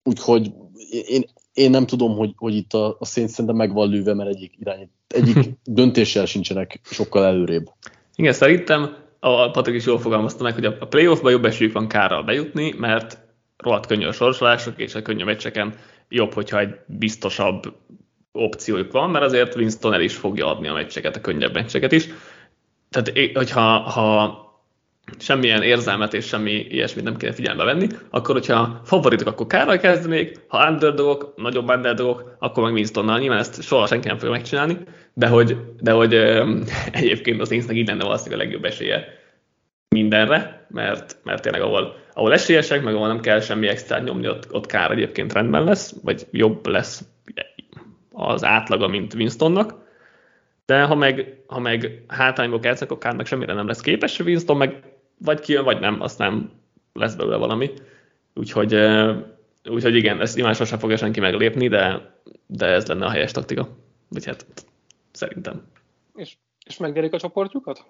[0.03, 0.53] Úgyhogy
[1.07, 4.29] én, én nem tudom, hogy, hogy itt a, a szént szerintem meg van lőve, mert
[4.29, 7.71] egyik, irány, egyik döntéssel sincsenek sokkal előrébb.
[8.15, 12.23] Igen, szerintem a Patrik is jól fogalmazta meg, hogy a playoffban jobb esélyük van kárral
[12.23, 13.19] bejutni, mert
[13.57, 15.75] rohadt könnyű a sorsolások, és a könnyű meccseken
[16.09, 17.77] jobb, hogyha egy biztosabb
[18.37, 22.09] opciójuk van, mert azért Winston el is fogja adni a meccseket, a könnyebb meccseket is.
[22.91, 24.45] Tehát, hogyha ha
[25.19, 30.41] semmilyen érzelmet és semmi ilyesmit nem kéne figyelembe venni, akkor hogyha favoritok, akkor Kárral kezdenék,
[30.49, 33.19] ha underdogok, nagyobb underdogok, akkor meg Winstonnal.
[33.19, 34.79] Nyilván ezt soha senki nem fogja megcsinálni,
[35.15, 36.57] de hogy, de hogy ö,
[36.93, 39.05] egyébként az Saintsnek így lenne valószínűleg a legjobb esélye
[39.89, 44.53] mindenre, mert, mert tényleg ahol, ahol esélyesek, meg ahol nem kell semmi extra nyomni, ott,
[44.53, 47.05] ott Kár egyébként rendben lesz, vagy jobb lesz
[48.17, 49.85] az átlaga, mint Winstonnak.
[50.65, 54.57] De ha meg, ha meg hátrányból kezdek, akkor Kár meg semmire nem lesz képes, Winston
[54.57, 56.51] meg vagy kijön, vagy nem, aztán
[56.93, 57.71] lesz belőle valami.
[58.35, 58.75] Úgyhogy,
[59.69, 62.15] úgyhogy igen, ezt nyilván sosem fogja senki meglépni, de,
[62.47, 63.69] de ez lenne a helyes taktika.
[64.09, 64.47] Vagy hát
[65.13, 65.67] szerintem.
[66.15, 67.85] És, és megnyerik a csoportjukat?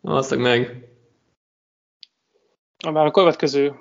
[0.00, 0.88] Azt meg.
[2.92, 3.74] Már a következő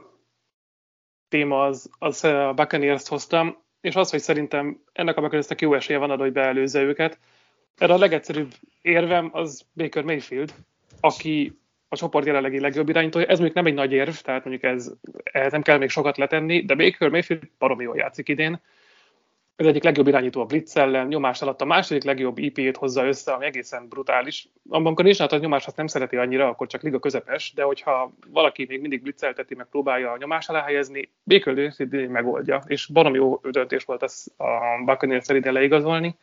[1.27, 5.99] téma az, az a Buccaneers hoztam, és az, hogy szerintem ennek a buccaneers jó esélye
[5.99, 7.19] van arra, hogy beelőzze őket.
[7.77, 10.53] Erre a legegyszerűbb érvem az Baker Mayfield,
[10.99, 13.25] aki a csoport jelenlegi legjobb irányítója.
[13.25, 14.91] Ez mondjuk nem egy nagy érv, tehát mondjuk ez,
[15.23, 18.59] ehhez nem kell még sokat letenni, de Baker Mayfield baromi jól játszik idén.
[19.55, 23.33] Ez egyik legjobb irányító a blitz ellen, nyomás alatt a második legjobb IP-t hozza össze,
[23.33, 24.49] ami egészen brutális.
[24.69, 28.65] Amikor nincs a nyomás azt nem szereti annyira, akkor csak liga közepes, de hogyha valaki
[28.67, 31.73] még mindig blitzelteti, meg próbálja a nyomás alá helyezni, Baker
[32.09, 36.15] megoldja, és baromi jó döntés volt ez a Buccaneers szerint leigazolni.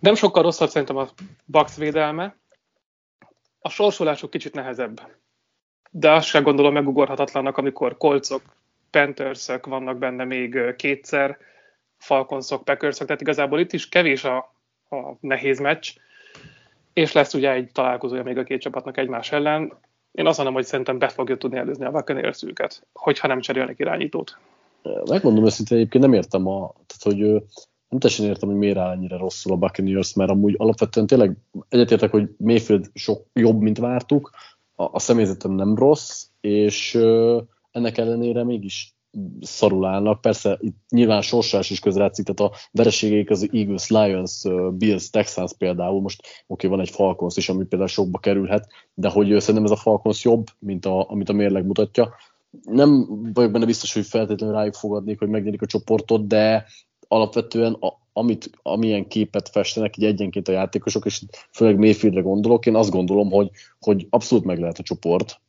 [0.00, 1.08] Nem sokkal rosszabb szerintem a
[1.44, 2.36] Bucks védelme,
[3.60, 5.00] a sorsolásuk kicsit nehezebb.
[5.90, 8.42] De azt sem gondolom megugorhatatlannak, amikor kolcok,
[8.90, 11.38] Panthersök vannak benne még kétszer,
[12.00, 14.36] Falconsok, Packersök, tehát igazából itt is kevés a,
[14.90, 15.92] a nehéz meccs,
[16.92, 19.72] és lesz ugye egy találkozója még a két csapatnak egymás ellen.
[20.12, 23.78] Én azt mondom, hogy szerintem be fogja tudni előzni a Buccaneers őket, hogyha nem cserélnek
[23.78, 24.38] irányítót.
[25.04, 27.18] Megmondom őszintén, egyébként nem értem a, tehát, hogy
[27.88, 31.36] nem teljesen értem, hogy miért áll ennyire rosszul a Buccaneers, mert amúgy alapvetően tényleg
[31.68, 34.30] egyetértek, hogy Mayfield sok jobb, mint vártuk,
[34.74, 36.94] a, a személyzetem nem rossz, és
[37.70, 38.94] ennek ellenére mégis
[39.40, 40.20] szarul állnak.
[40.20, 44.42] Persze itt nyilván sorsás is közrejátszik, tehát a vereségeik az Eagles, Lions,
[44.72, 49.08] Bills, Texans például, most oké, okay, van egy Falcons is, ami például sokba kerülhet, de
[49.08, 52.14] hogy szerintem ez a Falcons jobb, mint a, amit a mérleg mutatja.
[52.62, 56.66] Nem vagyok benne biztos, hogy feltétlenül rájuk fogadnék, hogy megnyerik a csoportot, de
[57.08, 62.74] alapvetően a, amit, amilyen képet festenek így egyenként a játékosok, és főleg Mayfieldre gondolok, én
[62.74, 65.40] azt gondolom, hogy, hogy abszolút meg lehet a csoport.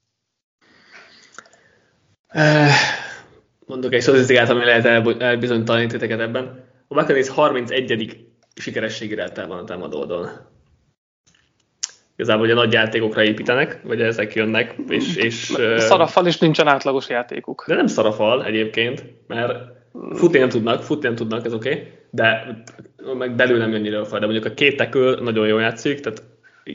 [2.28, 2.71] Eh,
[3.71, 4.86] mondok egy statisztikát, ami lehet
[5.21, 6.65] elbizonytalanítani titeket ebben.
[6.88, 8.27] A Buccaneers 31.
[8.55, 10.29] sikerességi rátában van a támadó oldalon.
[12.15, 15.15] Igazából ugye nagy játékokra építenek, vagy ezek jönnek, és...
[15.15, 17.63] és szarafal is nincsen átlagos játékuk.
[17.67, 19.79] De nem szarafal egyébként, mert
[20.13, 22.57] Futni nem tudnak, futni nem tudnak, ez oké, okay, de
[23.17, 26.23] meg belül nem jön a de mondjuk a két tekül nagyon jól játszik, tehát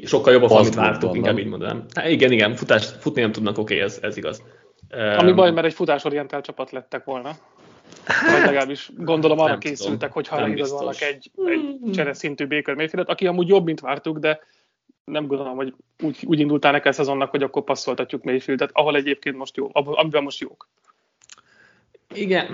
[0.02, 1.84] sokkal jobb a fal, mint vártuk, inkább így mondanám.
[1.94, 4.42] Hát igen, igen, futás, futni nem tudnak, oké, okay, ez, ez igaz.
[4.90, 7.30] Ami baj, mert egy futásorientált csapat lettek volna.
[8.04, 13.26] Hát, vagy legalábbis gondolom arra készültek, hogy ha igazolnak egy, egy csereszintű Baker Mayfieldet, aki
[13.26, 14.40] amúgy jobb, mint vártuk, de
[15.04, 19.56] nem gondolom, hogy úgy, úgy indultál el szezonnak, hogy akkor passzoltatjuk Mayfieldet, ahol egyébként most
[19.56, 20.68] jó, amiben most jók.
[22.14, 22.46] Igen.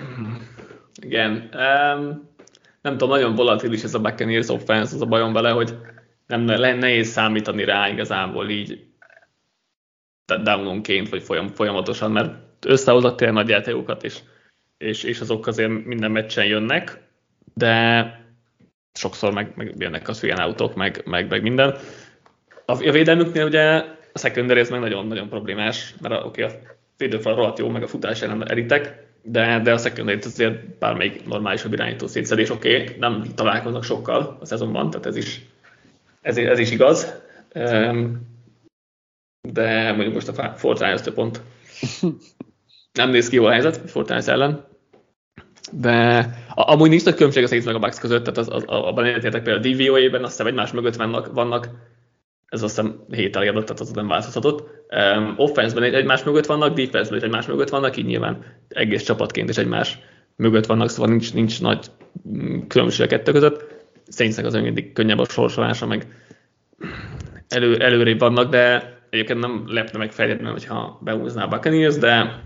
[1.03, 1.31] Igen.
[1.33, 2.31] Um,
[2.81, 5.77] nem tudom, nagyon volatilis ez a Buccaneers offense, az a bajom vele, hogy
[6.27, 8.85] nem nehéz számítani rá igazából így
[10.37, 12.35] downonként, vagy folyam, folyamatosan, mert
[12.67, 14.19] összehozott tényleg nagy játékokat, és,
[14.79, 17.01] és, és azok azért minden meccsen jönnek,
[17.55, 18.05] de
[18.93, 21.77] sokszor meg, meg jönnek a ilyen autók, meg, meg, meg minden.
[22.67, 26.61] A, a védelmüknél ugye a secondary ez meg nagyon-nagyon problémás, mert oké, okay, a
[26.97, 31.73] védőfal rohadt jó, meg a futás ellen eritek, de, de a secondary azért bármelyik normálisabb
[31.73, 35.41] irányító szétszedés, oké, okay, nem találkoznak sokkal a szezonban, tehát ez is,
[36.21, 37.21] ez, ez is igaz.
[39.49, 41.41] De mondjuk most a Fortnite pont
[42.93, 44.65] nem néz ki jó a helyzet Fortnite ellen.
[45.73, 49.05] De amúgy nincs nagy különbség a Saints meg a Bucks között, tehát az, az, abban
[49.05, 51.69] egyetértek például a DVOA-ben, azt hiszem egymás mögött vannak, vannak
[52.53, 54.69] ez azt hiszem 7 adott, tehát az nem változhatott.
[55.17, 59.49] Um, offense-ben egy, egymás mögött vannak, defense-ben is egymás mögött vannak, így nyilván egész csapatként
[59.49, 59.99] is egymás
[60.37, 61.87] mögött vannak, szóval nincs, nincs nagy
[62.69, 63.65] különbség a kettő között.
[64.09, 66.07] Saintsnek az mindig könnyebb a sorsolása, meg
[67.49, 72.43] elő, előrébb vannak, de egyébként nem lepne meg feltétlenül, hogyha behúzná a Buccaneers, de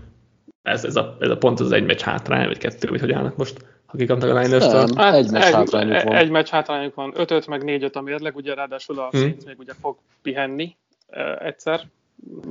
[0.61, 3.35] ez, ez, a, ez a pont az egy meccs hátrány, vagy kettő, vagy hogy állnak
[3.37, 4.87] most ha kikaptak a Niners-től?
[4.95, 6.15] Hát, egy meccs hátrányuk van.
[6.15, 7.13] Egy meccs hátrányuk van.
[7.15, 9.35] 5-5 meg 4-5 a mérleg, ugye ráadásul a hmm.
[9.45, 10.75] Még ugye fog pihenni
[11.07, 11.81] uh, egyszer.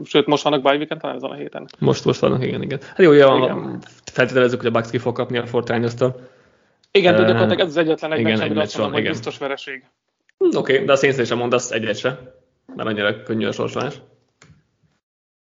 [0.04, 1.66] Sőt, most vannak bye weekend, talán ezen a héten.
[1.78, 2.80] Most, most vannak, igen, igen.
[2.86, 3.78] Hát jó, igen.
[4.12, 6.20] feltételezzük, hogy a Bucks ki fog kapni a Fortnite-től.
[6.90, 9.84] Igen, uh, gyakorlatilag ez az egyetlen egy igen, meccs, amire azt mondom, hogy biztos vereség.
[10.38, 12.35] Oké, okay, de a Saints sem mondasz egyet se,
[12.74, 14.00] mert annyira könnyű a sorsolás.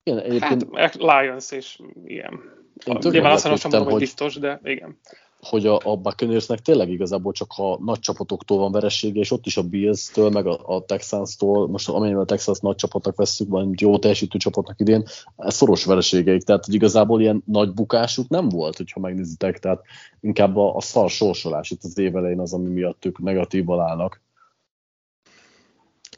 [0.04, 0.68] Igen, egyébként...
[0.74, 2.40] Hát, Lions és ilyen.
[2.86, 5.00] Nyilván azt sem mondom, hogy biztos, de igen
[5.42, 9.58] hogy a, a Buccaneersnek tényleg igazából csak a nagy csapatoktól van veresége, és ott is
[9.58, 14.00] a Bills-től, meg a, a Texans-tól, most amennyiben a Texans nagy csapatnak veszük, vagy jó
[14.00, 15.04] teljesítő csapatnak idén,
[15.38, 19.82] ez szoros vereségeik, tehát hogy igazából ilyen nagy bukásuk nem volt, hogyha megnézitek, tehát
[20.22, 24.22] inkább a, a szar sorsolás itt az év elején az, ami miatt ők negatívval állnak.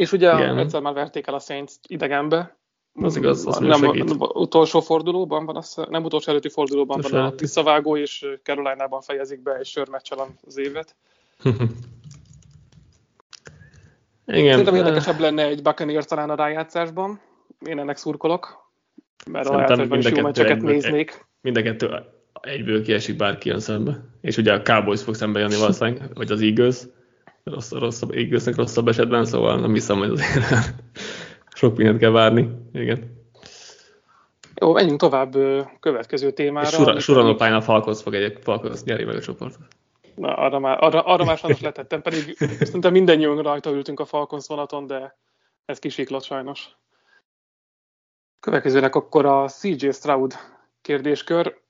[0.02, 0.58] És ugye Igen.
[0.58, 2.58] egyszer már verték el a Saints idegenbe,
[2.94, 7.26] az igaz, az nem, nem utolsó fordulóban van, az, nem utolsó előtti fordulóban utolsó van
[7.26, 10.96] a visszavágó, és Caroline-ban fejezik be egy sörmeccsel az évet.
[14.26, 14.50] Igen.
[14.50, 17.20] Szerintem érdekesebb lenne egy Buccaneers talán a rájátszásban.
[17.66, 18.72] Én ennek szurkolok,
[19.32, 21.26] mert Szerintem a rájátszásban is jó meccseket néznék.
[21.42, 21.90] Mind a kettő
[22.42, 24.04] egyből kiesik bárki jön szembe.
[24.22, 26.78] És ugye a Cowboys fog szembe jönni valószínűleg, vagy az Eagles.
[27.44, 30.74] Rossz, rosszabb, Eaglesnek rosszabb esetben, szóval nem hiszem, hogy azért
[31.60, 32.50] sok mindent kell várni.
[32.74, 33.20] Igen.
[34.62, 35.38] Jó, menjünk tovább
[35.80, 36.68] következő témára.
[36.68, 39.68] És Sura, Suranopájn a Falcons fog egy Falcons nyeri meg a csoportot.
[40.16, 44.48] Na, arra már, arra, arra már sajnos letettem, pedig szerintem mindannyian rajta ültünk a Falcons
[44.48, 45.18] vonaton, de
[45.66, 46.70] ez kisiklott sajnos.
[48.40, 50.34] Következőnek akkor a CJ Stroud
[50.82, 51.62] kérdéskör.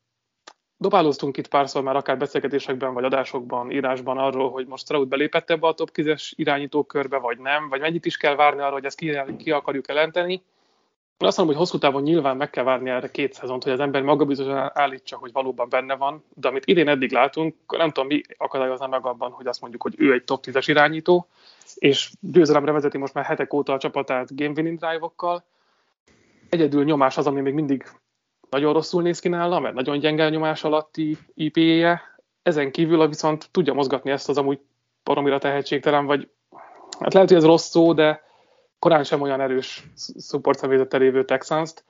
[0.82, 5.68] Dobálóztunk itt párszor már akár beszélgetésekben, vagy adásokban, írásban arról, hogy most Stroud belépett ebbe
[5.68, 9.18] a top 10-es irányítókörbe, vagy nem, vagy mennyit is kell várni arra, hogy ezt ki,
[9.38, 10.34] ki akarjuk jelenteni.
[11.18, 13.80] Én azt mondom, hogy hosszú távon nyilván meg kell várni erre két szezont, hogy az
[13.80, 18.08] ember maga bizonyosan állítsa, hogy valóban benne van, de amit idén eddig látunk, nem tudom,
[18.08, 21.28] mi akadályozna meg abban, hogy azt mondjuk, hogy ő egy top 10-es irányító,
[21.76, 25.44] és győzelemre vezeti most már hetek óta a csapatát game winning drive-okkal.
[26.50, 27.86] Egyedül nyomás az, ami még mindig
[28.52, 32.02] nagyon rosszul néz ki nála, mert nagyon gyenge nyomás alatti IP-je.
[32.44, 34.60] Ezen kívül viszont tudja mozgatni ezt az amúgy
[35.04, 36.30] baromira tehetségtelen, vagy
[37.00, 38.24] hát lehet, hogy ez rossz szó, de
[38.80, 39.84] korán sem olyan erős
[40.28, 41.84] support személyzettel lévő Texans-t.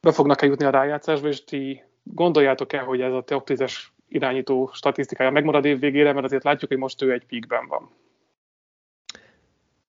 [0.00, 3.74] Be fognak-e jutni a rájátszásba, és ti gondoljátok el, hogy ez a top 10-es
[4.08, 7.90] irányító statisztikája megmarad év végére, mert azért látjuk, hogy most ő egy peakben van.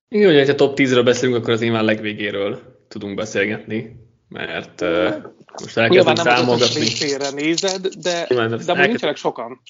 [0.08, 4.01] Igen, hogy ha top 10-ről beszélünk, akkor az én már legvégéről tudunk beszélgetni
[4.32, 5.14] mert uh,
[5.60, 6.84] most elkezdünk számolgatni.
[6.86, 9.60] félre nézed, de, Nyilván, de amúgy nincsenek sokan.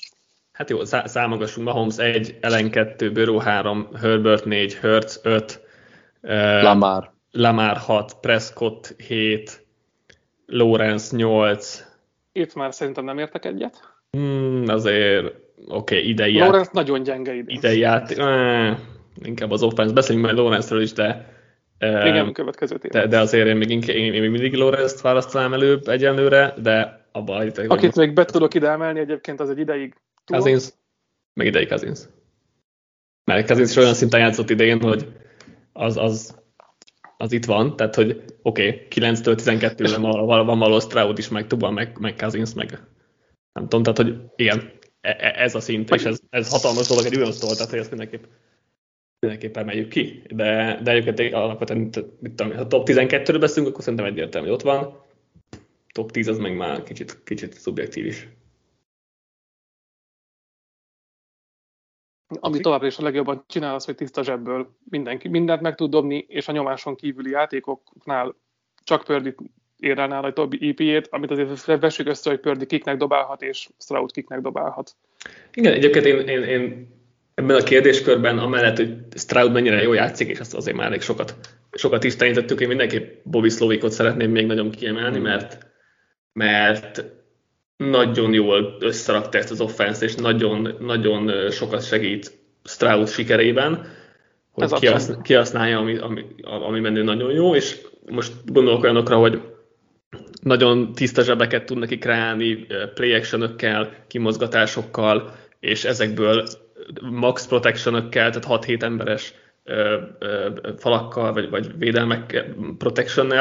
[0.53, 1.67] Hát jó, szá- számogassunk.
[1.67, 5.61] Mahomes 1, Ellen 2, Burrow 3, Herbert 4, Hertz 5,
[6.23, 6.31] uh,
[6.63, 7.13] Lamar.
[7.31, 9.67] Lamar 6, Prescott 7,
[10.47, 11.85] Lawrence 8.
[12.33, 13.81] Itt már szerintem nem értek egyet.
[14.11, 15.35] Hmm, azért, oké,
[15.67, 17.57] okay, idei Lawrence nagyon gyenge idén.
[17.57, 18.77] Idei játék, eh,
[19.23, 21.32] inkább az offense, beszéljünk majd Lawrence-ről is, de
[21.87, 22.77] igen, következő.
[22.77, 27.07] De, de azért én még, inkább, én, én még mindig Lorenz-t választanám előbb egyenlőre, de
[27.13, 30.69] abban állítok, Akit még be tudok ide emelni egyébként, az egy ideig Cousins,
[31.35, 32.01] meg ideig Cousins.
[33.25, 35.13] Mert Cousins is olyan szinten játszott idején, hogy
[35.73, 36.41] az, az,
[37.17, 41.47] az itt van, tehát hogy oké, okay, 9-től 12-re van, van való Stroud is, meg
[41.47, 42.81] Tuba, meg, meg Cousins, meg
[43.53, 47.05] nem tudom, tehát hogy igen, e, e, ez a szint, és ez, ez hatalmas dolog
[47.05, 48.25] egy olyan szól, tehát hogy ezt mindenképp
[49.23, 51.79] mindenképpen emeljük ki, de, de egyébként alapvetően,
[52.19, 55.01] mit tudom, ha top 12-ről beszélünk, akkor szerintem egyértelmű, hogy ott van.
[55.93, 58.29] Top 10 az meg már kicsit, kicsit szubjektív is.
[62.41, 66.25] Ami továbbra is a legjobban csinál, az, hogy tiszta zsebből mindenki mindent meg tud dobni,
[66.29, 68.37] és a nyomáson kívüli játékoknál
[68.85, 69.35] csak Pördi
[69.77, 73.69] ér el nála egy többi IP-ét, amit azért vessük össze, hogy Pördi kiknek dobálhat, és
[73.79, 74.97] Stroud kiknek dobálhat.
[75.53, 76.89] Igen, egyébként én, én, én
[77.35, 81.35] ebben a kérdéskörben, amellett, hogy Stroud mennyire jó játszik, és azt azért már elég sokat,
[81.73, 85.25] sokat tisztelenítettük, én mindenképp Bobby Slovikot szeretném még nagyon kiemelni, hmm.
[85.25, 85.67] mert,
[86.33, 87.05] mert
[87.77, 93.87] nagyon jól összerakta ezt az offense és nagyon, nagyon sokat segít Stroud sikerében,
[94.51, 94.93] hogy
[95.23, 99.41] kihasználja, ami, ami, ami menő nagyon jó, és most gondolok olyanokra, hogy
[100.43, 103.57] nagyon tiszta zsebeket tud neki kreálni, play action
[104.09, 106.47] kimozgatásokkal, és ezekből
[107.01, 112.45] max protection tehát 6-7 emberes ö, ö, falakkal, vagy, vagy védelmek
[112.79, 113.33] protection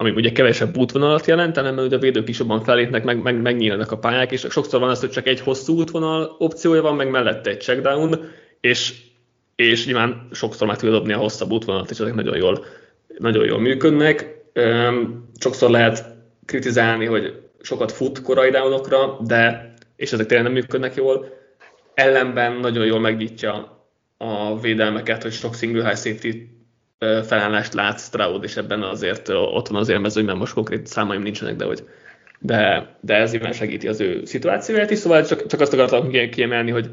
[0.00, 3.92] ami ugye kevesebb útvonalat jelent, hanem ugye a védők is jobban felépnek, meg, meg, megnyílnak
[3.92, 7.50] a pályák, és sokszor van az, hogy csak egy hosszú útvonal opciója van, meg mellette
[7.50, 8.94] egy checkdown, és,
[9.56, 12.64] és nyilván sokszor meg tudja dobni a hosszabb útvonalat, és ezek nagyon jól,
[13.18, 14.42] nagyon jól működnek.
[15.38, 16.04] Sokszor lehet
[16.44, 21.37] kritizálni, hogy sokat fut korai downokra, de és ezek tényleg nem működnek jól,
[21.98, 23.82] ellenben nagyon jól megnyitja
[24.16, 26.36] a védelmeket, hogy sok single high safety
[26.98, 31.56] felállást lát Stroud, és ebben azért ott van az élmező, mert most konkrét számaim nincsenek,
[31.56, 31.84] de hogy
[32.38, 36.70] de, de ez nyilván segíti az ő szituációját is, szóval csak, csak azt akartam kiemelni,
[36.70, 36.90] hogy,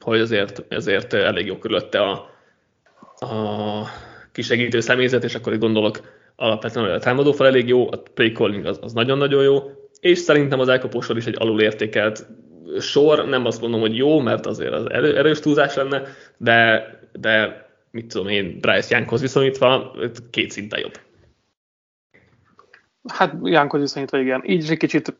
[0.00, 2.12] hogy azért, azért elég jó körülötte a,
[3.18, 3.86] a
[4.32, 6.00] kisegítő személyzet, és akkor itt gondolok
[6.36, 9.62] alapvetően a támadófal elég jó, a play calling az, az nagyon-nagyon jó,
[10.00, 12.26] és szerintem az elkapósor is egy alulértékelt
[12.80, 16.02] sor, nem azt mondom, hogy jó, mert azért az erő, erős túlzás lenne,
[16.36, 19.96] de, de mit tudom én, Bryce Younghoz viszonyítva
[20.30, 20.98] két szinten jobb.
[23.08, 24.42] Hát Jánkhoz viszonyítva igen.
[24.44, 25.16] Így egy kicsit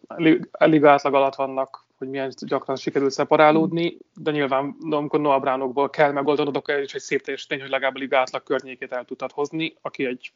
[0.51, 6.13] a átlag alatt vannak, hogy milyen gyakran sikerül szeparálódni, de nyilván amikor Noah Brownokból kell
[6.13, 9.77] megoldanod, akkor is egy szép teljesítmény, hogy legalább a liga átlag környékét el tudtad hozni,
[9.81, 10.33] aki egy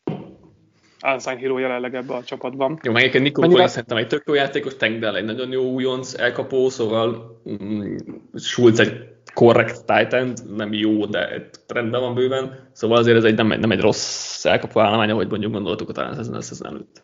[1.06, 2.78] unsung hero jelenleg ebbe a csapatban.
[2.82, 3.66] Jó, meg egyébként Nico Mennyire...
[3.66, 7.96] szerintem egy tök jó játékos, Tengdel egy nagyon jó újonc elkapó, szóval mm,
[8.34, 13.52] Schulz egy korrekt Titan, nem jó, de rendben van bőven, szóval azért ez egy, nem,
[13.52, 17.02] egy, nem egy rossz elkapó állomány, ahogy mondjuk gondoltuk a talán ezen, ezen előtt.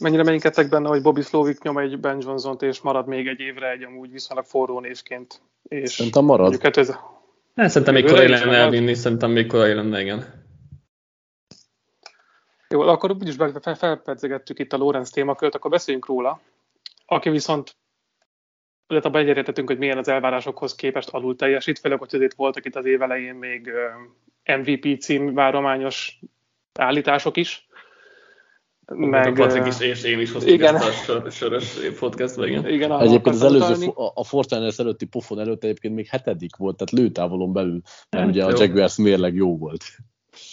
[0.00, 3.70] Mennyire mennyiketek benne, hogy Bobby Slovik nyom egy Ben johnson és marad még egy évre
[3.70, 5.40] egy amúgy viszonylag forró nézként?
[5.68, 6.58] És szerintem marad.
[6.62, 6.90] Ez...
[7.54, 10.39] Hát, szerintem még korai lenne elvinni, szerintem még korai lenne, igen.
[12.70, 13.36] Jó, akkor úgyis
[13.76, 16.40] felpedzegettük itt a Lorenz témakört, akkor beszéljünk róla.
[17.06, 17.76] Aki viszont
[18.90, 22.76] illetve abban egyetértettünk, hogy milyen az elvárásokhoz képest alul teljesít, főleg, hogy azért voltak itt
[22.76, 23.70] az év elején még
[24.44, 26.20] MVP cím várományos
[26.78, 27.68] állítások is.
[28.86, 30.76] Meg, a is, és én is hoztuk igen.
[30.76, 32.68] ezt a sörös podcastba, igen.
[32.68, 36.92] igen egyébként az előző, a, a Fortiners előtti pofon előtt egyébként még hetedik volt, tehát
[36.92, 39.84] lőtávolon belül, mert ugye a Jaguars mérleg jó volt.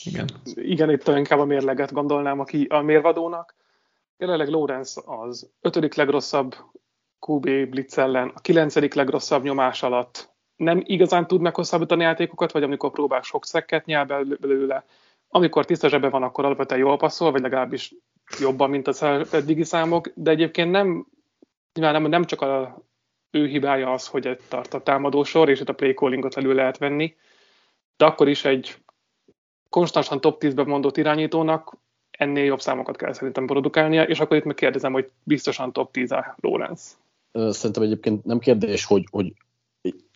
[0.04, 0.28] Igen.
[0.54, 3.56] Igen, itt inkább a mérleget gondolnám aki a mérvadónak.
[4.18, 6.56] Jelenleg Lorenz az ötödik legrosszabb
[7.28, 12.92] QB blitz ellen, a kilencedik legrosszabb nyomás alatt nem igazán tud meghosszabbítani játékokat, vagy amikor
[12.92, 14.06] próbál sok szekket nyel
[14.40, 14.86] belőle,
[15.28, 17.96] amikor tiszta zsebe van, akkor alapvetően jól passzol, vagy legalábbis
[18.40, 21.08] jobban, mint az eddigi számok, de egyébként nem,
[21.74, 22.82] nem, nem csak a
[23.32, 26.78] ő hibája az, hogy egy tart a támadósor, és itt a play callingot elő lehet
[26.78, 27.16] venni,
[27.98, 28.76] de akkor is egy
[29.70, 31.78] konstantan top 10-ben mondott irányítónak
[32.12, 36.12] ennél jobb számokat kell szerintem produkálnia, és akkor itt meg kérdezem, hogy biztosan top 10
[36.12, 36.98] a Lorenz
[37.50, 39.34] szerintem egyébként nem kérdés, hogy, hogy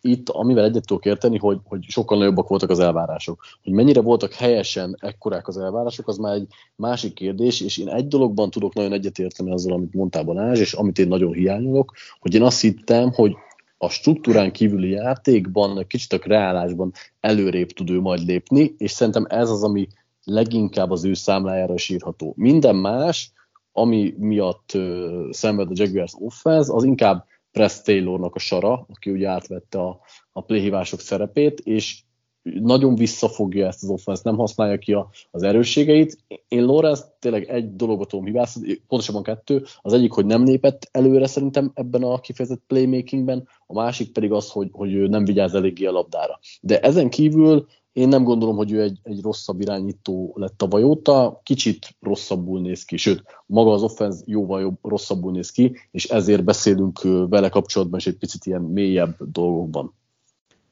[0.00, 3.40] itt, amivel egyet tudok érteni, hogy, hogy sokkal nagyobbak voltak az elvárások.
[3.62, 6.46] Hogy mennyire voltak helyesen ekkorák az elvárások, az már egy
[6.76, 10.98] másik kérdés, és én egy dologban tudok nagyon egyetérteni azzal, amit mondtál Balázs, és amit
[10.98, 13.36] én nagyon hiányolok, hogy én azt hittem, hogy
[13.82, 19.50] a struktúrán kívüli játékban, kicsit a kreálásban előrébb tud ő majd lépni, és szerintem ez
[19.50, 19.86] az, ami
[20.24, 22.34] leginkább az ő számlájára sírható.
[22.36, 23.32] Minden más,
[23.72, 29.28] ami miatt uh, szenved a Jaguars offense, az inkább Press Taylornak a sara, aki ugye
[29.28, 30.00] átvette a,
[30.32, 32.00] a playhívások szerepét, és
[32.42, 36.18] nagyon visszafogja ezt az offense, nem használja ki a, az erősségeit.
[36.48, 39.64] Én Lorenz tényleg egy dologot tudom hibázni, pontosabban kettő.
[39.80, 44.50] Az egyik, hogy nem lépett előre szerintem ebben a kifejezett playmakingben, a másik pedig az,
[44.50, 46.38] hogy, hogy ő nem vigyáz eléggé a labdára.
[46.60, 51.40] De ezen kívül én nem gondolom, hogy ő egy, egy rosszabb irányító lett tavaly óta,
[51.42, 56.44] kicsit rosszabbul néz ki, sőt, maga az offense jóval jobb, rosszabbul néz ki, és ezért
[56.44, 59.94] beszélünk vele kapcsolatban is egy picit ilyen mélyebb dolgokban.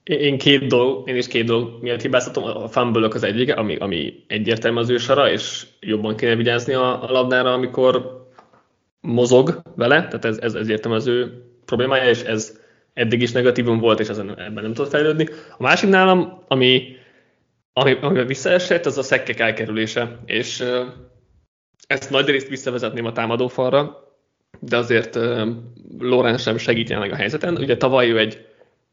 [0.04, 2.44] Én két dolog, én is két dolog miatt hibáztatom.
[2.44, 7.08] A fumble az egyik, ami, ami egyértelmű az ő sara, és jobban kéne vigyázni a,
[7.08, 8.26] a labdára, amikor
[9.00, 12.58] mozog vele, tehát ez, ez egyértelmű az ő problémája, és ez
[12.92, 15.28] eddig is negatívum volt, és ezen, ebben nem tudott fejlődni.
[15.58, 16.98] A másik nálam, ami
[17.72, 20.64] ami, amiben visszaesett, az a szekkek elkerülése, és
[21.86, 24.08] ezt nagy részt visszavezetném a támadófalra,
[24.60, 25.18] de azért
[25.98, 27.56] Lorenz sem segítjen meg a helyzeten.
[27.56, 28.46] Ugye tavaly ő egy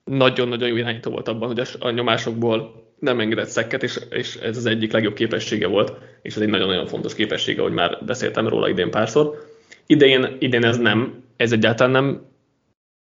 [0.08, 4.66] nagyon-nagyon jó irányító volt abban, hogy a, nyomásokból nem engedett szekket, és, és ez az
[4.66, 8.92] egyik legjobb képessége volt, és ez egy nagyon-nagyon fontos képessége, hogy már beszéltem róla idén
[8.92, 9.46] párszor.
[9.86, 12.26] Idén, idén ez nem, ez egyáltalán nem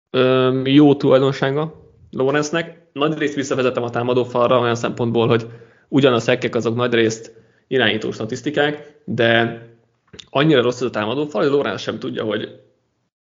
[0.09, 2.81] ö, jó tulajdonsága Lorenznek.
[2.93, 5.45] Nagy részt visszavezetem a támadó falra olyan szempontból, hogy
[5.87, 7.33] ugyan a szekkek azok nagy részt
[7.67, 9.61] irányító statisztikák, de
[10.29, 12.59] annyira rossz ez a támadó fal, hogy Lorenz sem tudja, hogy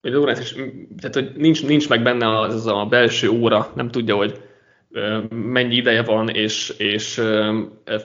[0.06, 0.54] hogy Lorenz is,
[0.98, 4.42] tehát hogy nincs, nincs meg benne az a belső óra, nem tudja, hogy
[5.30, 7.22] mennyi ideje van, és, és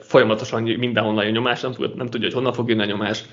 [0.01, 3.25] folyamatosan mindenhonnan jön nyomás, nem, nem tudja, hogy honnan fog jönni a nyomás.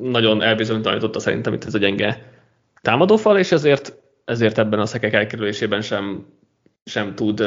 [0.00, 2.32] Nagyon elbizonytalanította szerintem itt ez a gyenge
[2.80, 6.26] támadófal, és ezért, ezért ebben a szekek elkerülésében sem,
[6.84, 7.42] sem tud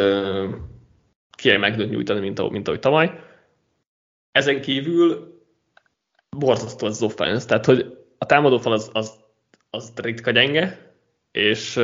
[1.37, 3.19] kiemelkedőt nyújtani, mint, mint ahogy tavaly.
[4.31, 5.33] Ezen kívül
[6.37, 9.23] borzasztó az offense, tehát hogy a támadófal az, az,
[9.76, 10.93] az ritka gyenge,
[11.32, 11.78] és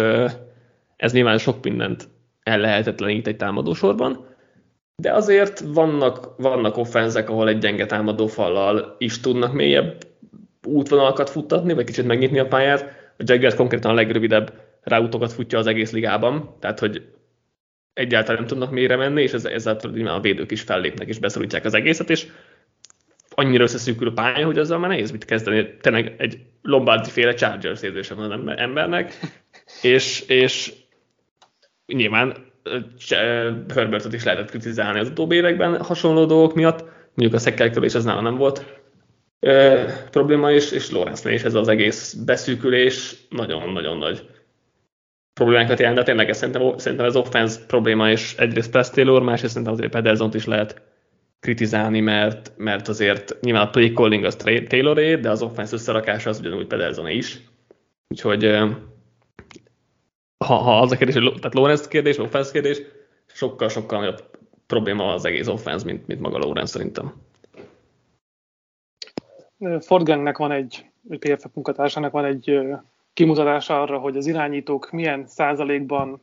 [0.95, 2.07] ez nyilván sok mindent
[2.43, 4.29] el lehetetlenít egy támadósorban,
[4.95, 9.97] de azért vannak, vannak offenzek, ahol egy gyenge támadófallal is tudnak mélyebb
[10.67, 12.81] útvonalakat futtatni, vagy kicsit megnyitni a pályát.
[13.17, 17.07] A Jaguars konkrétan a legrövidebb ráutokat futja az egész ligában, tehát hogy
[17.93, 21.73] egyáltalán nem tudnak mélyre menni, és ezzel, ezzel a védők is fellépnek és beszorítják az
[21.73, 22.27] egészet, és
[23.35, 25.77] annyira összeszűkül a pálya, hogy azzal már nehéz mit kezdeni.
[25.81, 29.19] Tényleg egy Lombardi féle Chargers érzése van az embernek,
[29.81, 30.73] és, és
[31.85, 32.35] nyilván
[33.73, 38.21] Herbertot is lehetett kritizálni az utóbbi években hasonló dolgok miatt, mondjuk a szekkelkörés az nála
[38.21, 38.81] nem volt
[39.39, 44.29] e, probléma, és, és Lawrence-nél is ez az egész beszűkülés nagyon-nagyon nagy
[45.33, 49.91] problémákat jelent, de tényleg szerintem, szerintem ez offense probléma, és egyrészt Press másrészt szerintem azért
[49.91, 50.81] pedersen is lehet
[51.41, 54.35] kritizálni, mert, mert azért nyilván a play calling az
[54.67, 57.41] Tayloré, de az offense összerakása az ugyanúgy pedersen is.
[58.07, 58.43] Úgyhogy
[60.45, 62.81] ha, ha az a kérdés, tehát Lorenz kérdés, offense kérdés,
[63.25, 64.37] sokkal-sokkal nagyobb
[64.67, 67.13] probléma az egész offense, mint, mint maga Lorenz szerintem.
[69.79, 72.59] Fordgennek van egy, egy PFF munkatársának van egy
[73.13, 76.21] kimutatása arra, hogy az irányítók milyen százalékban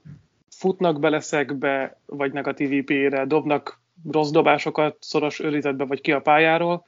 [0.49, 6.84] futnak bele szegbe, vagy negatív IP-re, dobnak rossz dobásokat szoros őrizetbe, vagy ki a pályáról,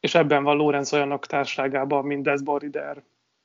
[0.00, 3.02] és ebben van Lorenz olyanok társágában, mint Des Borider,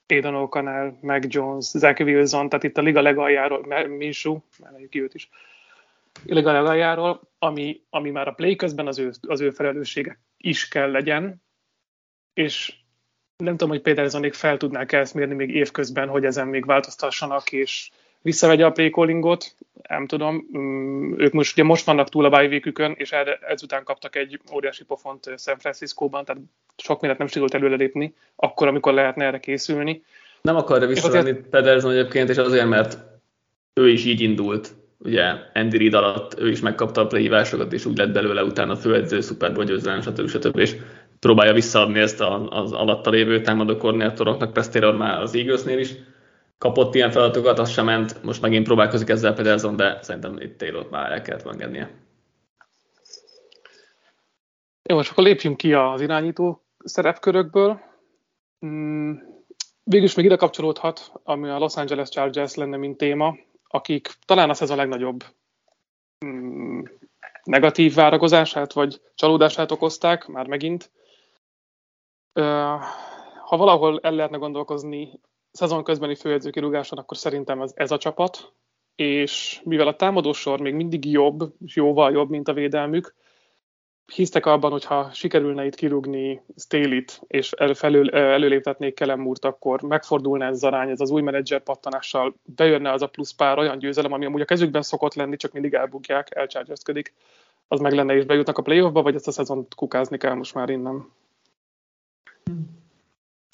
[0.07, 5.13] Aidan O'Connell, Mac Jones, Zach Wilson, tehát itt a liga legaljáról, Minshew, emeljük ki őt
[5.13, 5.29] is,
[6.13, 10.67] a liga legaljáról, ami, ami már a play közben az ő, az ő felelőssége is
[10.67, 11.41] kell legyen,
[12.33, 12.73] és
[13.37, 17.89] nem tudom, hogy Petersonék fel tudnák ezt mérni még évközben, hogy ezen még változtassanak, és
[18.21, 19.55] visszavegye a play callingot,
[19.87, 22.61] nem tudom, mm, ők most, ugye most vannak túl a bye
[22.95, 26.41] és erre, ezután kaptak egy óriási pofont San Francisco-ban, tehát
[26.77, 30.03] sok mindent nem sikerült előrelépni, akkor, amikor lehetne erre készülni.
[30.41, 31.47] Nem akarja visszavenni azért...
[31.47, 32.97] Pedersen egyébként, és azért, mert
[33.73, 37.97] ő is így indult, ugye Andy Reid alatt ő is megkapta a playhívásokat, és úgy
[37.97, 40.27] lett belőle utána főedző, Super Bowl győzelem, stb.
[40.27, 40.57] stb.
[40.57, 40.75] és
[41.19, 45.89] próbálja visszaadni ezt az alatta lévő támadó koordinátoroknak, Pesztéről már az Eaglesnél is
[46.59, 50.89] kapott ilyen feladatokat, az sem ment, most megint próbálkozik ezzel Pedersen, de szerintem itt taylor
[50.89, 51.89] már el kellett engednie.
[54.89, 57.79] Jó, most akkor lépjünk ki az irányító szerepkörökből.
[58.65, 59.13] Mm,
[59.83, 63.37] végülis még ide kapcsolódhat, ami a Los Angeles Chargers lenne, mint téma,
[63.67, 65.23] akik talán a szezon legnagyobb
[66.25, 66.81] mm,
[67.43, 70.91] negatív várakozását vagy csalódását okozták, már megint.
[73.45, 75.19] Ha valahol el lehetne gondolkozni
[75.59, 78.53] szezon közbeni főedzőkirúgáson, akkor szerintem ez, ez a csapat,
[78.95, 83.15] és mivel a támadósor még mindig jobb, jóval jobb, mint a védelmük,
[84.13, 90.45] hisztek abban, hogy ha sikerülne itt kirúgni Staley-t, és felül, előléptetnék Kellen Moore-t, akkor megfordulna
[90.45, 94.13] ez az arány, ez az új menedzser pattanással, bejönne az a plusz pár olyan győzelem,
[94.13, 97.13] ami amúgy a kezükben szokott lenni, csak mindig elbukják, elcsárgyaszkodik,
[97.67, 100.69] az meg lenne, és bejutnak a playoffba, vagy ezt a szezont kukázni kell most már
[100.69, 101.05] innen?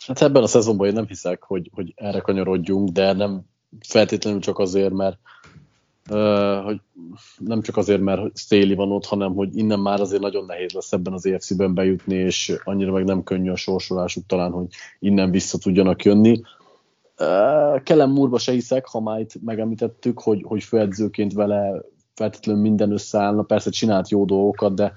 [0.08, 3.41] Hát ebben a szezonban én nem hiszek, hogy, hogy erre kanyarodjunk, de nem
[3.80, 5.18] feltétlenül csak azért, mert
[6.10, 6.82] uh, hogy
[7.38, 10.91] nem csak azért, mert Staley van ott, hanem hogy innen már azért nagyon nehéz lesz
[10.91, 14.68] ebben az EFC-ben bejutni, és annyira meg nem könnyű a sorsolásuk talán, hogy
[14.99, 16.41] innen vissza tudjanak jönni.
[17.20, 21.82] Uh, Kellen Murba se hiszek, ha már itt megemlítettük, hogy, hogy főedzőként vele
[22.16, 24.93] feltétlenül minden összeállna, persze csinált jó dolgokat, de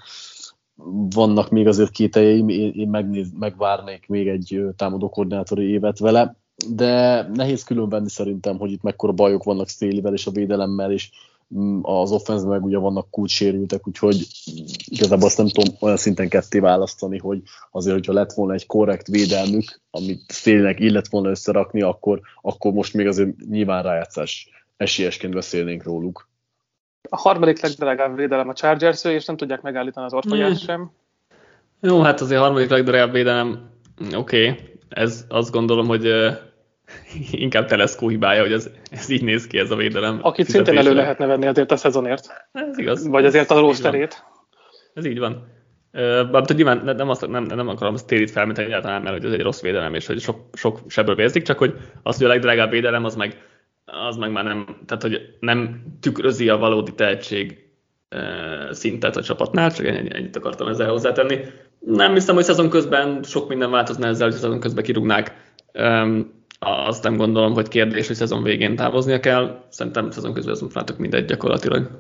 [1.15, 6.37] vannak még azért kételjeim, én, én megnéz, megvárnék még egy támadó koordinátori évet vele,
[6.69, 11.11] de nehéz különvenni szerintem, hogy itt mekkora bajok vannak Stélivel és a védelemmel, és
[11.55, 14.27] mm, az offense meg ugye vannak kulcssérültek, úgyhogy
[14.85, 19.07] igazából azt nem tudom olyan szinten ketté választani, hogy azért, hogyha lett volna egy korrekt
[19.07, 25.83] védelmük, amit Stélinek illet volna összerakni, akkor, akkor most még azért nyilván rájátszás esélyesként beszélnénk
[25.83, 26.29] róluk
[27.09, 30.55] a harmadik legdrágább védelem a chargers és nem tudják megállítani az orfolyát mm.
[30.55, 30.91] sem.
[31.81, 33.71] Jó, hát azért a harmadik legdrágább védelem,
[34.15, 34.59] oké, okay.
[34.89, 36.33] ez azt gondolom, hogy uh,
[37.31, 40.19] inkább Teleszkó hibája, hogy ez, ez így néz ki ez a védelem.
[40.23, 42.49] Akit szintén elő lehetne venni azért a szezonért.
[42.53, 43.09] Ez igaz.
[43.09, 44.25] Vagy azért a rosterét.
[44.95, 45.57] Ez így van.
[45.93, 49.43] Uh, nyilván nem, azt, nem, nem akarom azt térit felmíteni egyáltalán, mert hogy ez egy
[49.43, 53.05] rossz védelem, és hogy sok, sok sebből vérzik, csak hogy az, hogy a legdrágább védelem,
[53.05, 53.37] az meg
[53.91, 57.69] az meg már nem, tehát hogy nem tükrözi a valódi tehetség
[58.71, 61.41] szintet a csapatnál, csak ennyit, ennyit akartam ezzel hozzátenni.
[61.79, 65.57] Nem hiszem, hogy szezon közben sok minden változna ezzel, hogy szezon közben kirúgnák.
[66.59, 69.65] Azt nem gondolom, hogy kérdés, hogy szezon végén távoznia kell.
[69.69, 71.91] Szerintem szezon közben azon látok mindegy gyakorlatilag.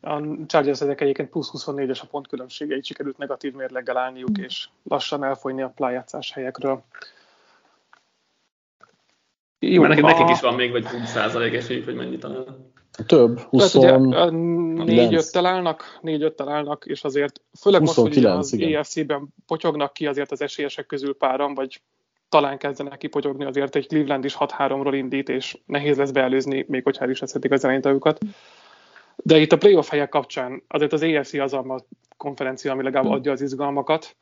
[0.00, 5.62] A Chargers egyébként plusz 24-es a pontkülönbsége, így sikerült negatív mérleggel állniuk, és lassan elfogyni
[5.62, 6.84] a plájátszás helyekről.
[9.60, 10.30] Jó, Mert nekik a...
[10.30, 12.72] is van még, vagy 20% esélyük, hogy mennyit talán.
[13.06, 19.92] Több, 20 4-5-tel állnak, 4 állnak, és azért főleg 29, most, hogy az EFC-ben potyognak
[19.92, 21.80] ki azért az esélyesek közül páran, vagy
[22.28, 27.10] talán kezdenek kipotyogni, azért egy Cleveland is 6-3-ról indít, és nehéz lesz beelőzni, még hogyha
[27.10, 28.18] is veszhetik az irányítójukat.
[29.16, 31.86] De itt a playoff helyek kapcsán azért az EFC az, ahol
[32.16, 34.16] konferencia, ami legalább adja az izgalmakat.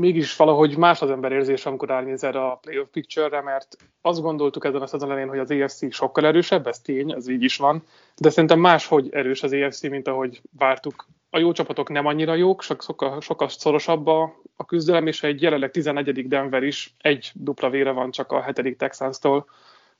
[0.00, 4.80] Mégis valahogy más az ember érzés, amikor erre a playoff picture-re, mert azt gondoltuk ezen
[4.80, 7.82] a szezon elején, hogy az EFC sokkal erősebb, ez tény, ez így is van,
[8.16, 11.06] de szerintem máshogy erős az EFC, mint ahogy vártuk.
[11.30, 15.70] A jó csapatok nem annyira jók, sokkal, sokkal szorosabb a, a küzdelem, és egy jelenleg
[15.70, 16.28] 11.
[16.28, 18.78] Denver is egy dupla vére van csak a 7.
[18.78, 19.46] Texans-tól.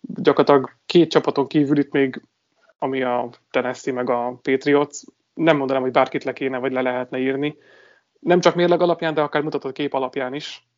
[0.00, 2.22] Gyakorlatilag két csapaton kívül itt még,
[2.78, 4.98] ami a Tennessee meg a Patriots,
[5.34, 7.56] nem mondanám, hogy bárkit le kéne, vagy le lehetne írni.
[8.20, 10.68] Nem csak mérleg alapján, de akár mutatott kép alapján is.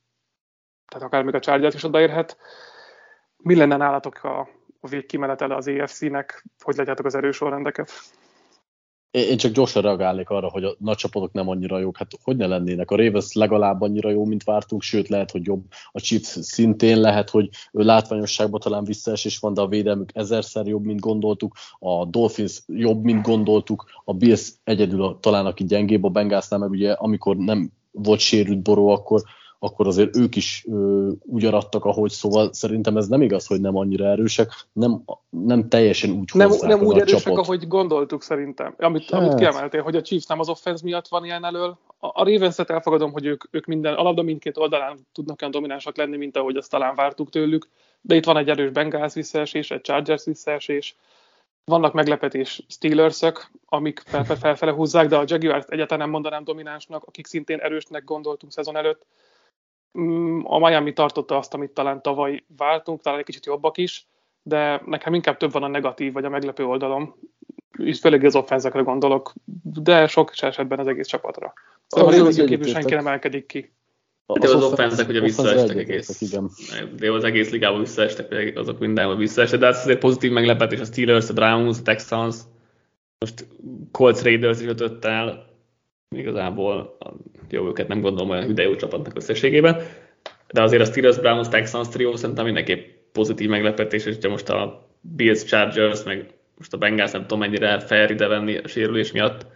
[0.86, 2.36] Tehát akár még a Chargers is odaérhet.
[3.36, 4.48] Mi lenne nálatok a,
[4.80, 6.44] a végkimenetele az EFC-nek?
[6.58, 7.90] Hogy látjátok az erős sorrendeket?
[9.12, 11.96] Én csak gyorsan reagálnék arra, hogy a nagy csapatok nem annyira jók.
[11.96, 12.90] Hát hogy ne lennének?
[12.90, 15.64] A Ravens legalább annyira jó, mint vártunk, sőt lehet, hogy jobb.
[15.92, 21.00] A Chiefs szintén lehet, hogy látványosságban talán visszaesés van, de a védelmük ezerszer jobb, mint
[21.00, 21.56] gondoltuk.
[21.78, 23.84] A Dolphins jobb, mint gondoltuk.
[24.04, 28.88] A Bills egyedül talán, aki gyengébb, a Bengalsnál meg ugye amikor nem volt sérült boró,
[28.88, 29.22] akkor
[29.64, 33.76] akkor azért ők is ö, úgy arattak, ahogy szóval szerintem ez nem igaz, hogy nem
[33.76, 37.38] annyira erősek, nem, nem teljesen úgy Nem, nem úgy erősek, csapot.
[37.38, 38.74] ahogy gondoltuk szerintem.
[38.78, 39.20] Amit, hát.
[39.20, 41.78] amit kiemeltél, hogy a Chiefs nem az offense miatt van ilyen elől.
[41.98, 45.96] A, a Ravens-et elfogadom, hogy ők, ők minden, a labda mindkét oldalán tudnak olyan dominánsak
[45.96, 47.68] lenni, mint ahogy azt talán vártuk tőlük,
[48.00, 50.96] de itt van egy erős Bengals visszaesés, egy Chargers visszaesés,
[51.64, 54.02] vannak meglepetés Steelersök, amik
[54.40, 59.06] felfele húzzák, de a Jaguars egyáltalán nem mondanám dominánsnak, akik szintén erősnek gondoltunk szezon előtt
[60.42, 64.06] a Miami tartotta azt, amit talán tavaly váltunk, talán egy kicsit jobbak is,
[64.42, 67.14] de nekem inkább több van a negatív vagy a meglepő oldalom.
[67.78, 69.32] Itt főleg az offenzekre gondolok,
[69.62, 71.52] de sok esetben az egész csapatra.
[71.86, 73.72] Szóval az, az, az kívül senki nem emelkedik ki.
[74.26, 76.20] De az, az offenzek ugye visszaestek egész.
[76.20, 76.50] Igen.
[76.96, 81.28] De az egész ligában visszaestek, azok mindenhol visszaestek, de ez azért pozitív meglepetés a Steelers,
[81.28, 82.36] a Browns, a Texans,
[83.18, 83.46] most
[83.90, 85.51] Colts Raiders is ötött el,
[86.14, 86.96] igazából
[87.50, 89.82] jó, őket nem gondolom olyan hüde jó csapatnak összességében,
[90.52, 95.44] de azért a Steelers Browns Texans trio szerintem mindenképp pozitív meglepetés, és most a Bills
[95.44, 99.46] Chargers, meg most a Bengals nem tudom mennyire fair ide venni a sérülés miatt,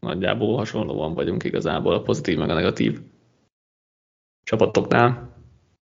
[0.00, 3.00] nagyjából hasonlóan vagyunk igazából a pozitív meg a negatív
[4.42, 5.32] csapatoknál.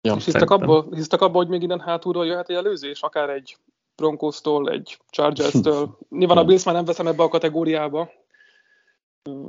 [0.00, 3.56] Ja, és hisztek abba, hisztek abba, hogy még innen hátulról jöhet egy előzés, akár egy
[3.96, 5.98] Broncos-tól, egy Chargers-től.
[6.18, 8.10] Nyilván a Bills már nem veszem ebbe a kategóriába,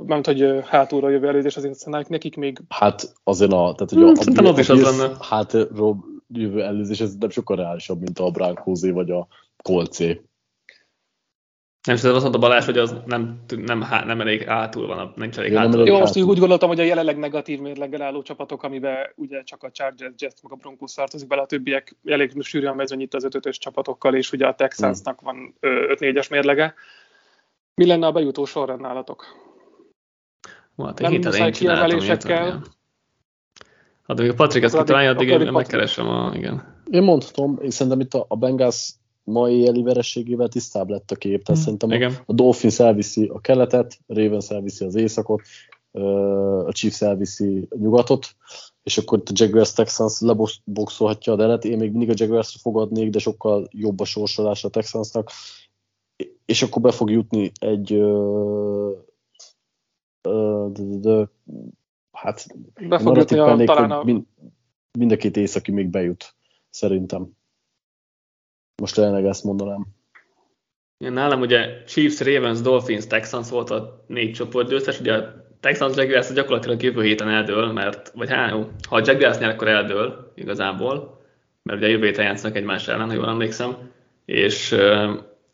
[0.06, 2.58] mert hogy hátulra jövő előzés azért szerintem nekik még...
[2.68, 3.74] Hát azért a...
[3.76, 5.96] Tehát, hogy a, hmm, a, a, az is az lenne.
[6.28, 9.26] Jövő előzés, ez nem sokkal reálisabb, mint a Brankózé vagy a
[9.62, 10.22] Kolcé.
[11.86, 15.54] Nem tudom, azt mondta Balázs, hogy az nem, nem, nem elég hátul van, nincs elég
[15.54, 15.86] hátul.
[15.86, 19.70] Jó, most úgy gondoltam, hogy a jelenleg negatív mérleggel álló csapatok, amiben ugye csak a
[19.70, 23.48] Chargers, Jets, meg a Broncos tartozik bele, a többiek elég sűrűen mezőny itt az 5
[23.50, 26.74] csapatokkal, és ugye a Texansnak van 5-4-es mérlege.
[27.74, 29.45] Mi lenne a bejutó sorrend nálatok?
[30.76, 32.62] Hát nem muszáj kiemelésekkel.
[34.06, 36.32] Hát még a Patrik ezt kitalálja, addig én megkeresem a...
[36.34, 36.74] Igen.
[36.90, 41.42] Én mondhatom, én szerintem itt a, a Bengals mai éli verességével tisztább lett a kép,
[41.42, 42.12] tehát hmm, szerintem igen.
[42.12, 45.42] a, a Dolphins elviszi a keletet, Ravens elviszi az északot,
[46.66, 48.26] a Chiefs elviszi a nyugatot,
[48.82, 51.64] és akkor itt a Jaguars Texans leboxolhatja a delet.
[51.64, 55.30] Én még mindig a Jaguars fogadnék, de sokkal jobb a sorsolás a Texansnak.
[56.44, 57.92] És akkor be fog jutni egy
[60.68, 61.28] de, de, de,
[62.12, 62.46] hát
[62.88, 64.02] Be fog jutni a, talán a...
[64.02, 64.24] Mind,
[64.98, 66.34] mind a két északi még bejut,
[66.70, 67.28] szerintem.
[68.82, 69.86] Most jelenleg ezt mondanám.
[70.98, 75.96] Ja, nálam ugye Chiefs, Ravens, Dolphins, Texans volt a négy csoport győztes, ugye a Texans
[75.96, 80.32] Jaguars gyakorlatilag jövő héten eldől, mert, vagy hát jó, ha a Jaguars nyer, akkor eldől
[80.34, 81.20] igazából,
[81.62, 83.76] mert ugye jövő héten játszanak egymás ellen, ha jól emlékszem,
[84.24, 84.76] és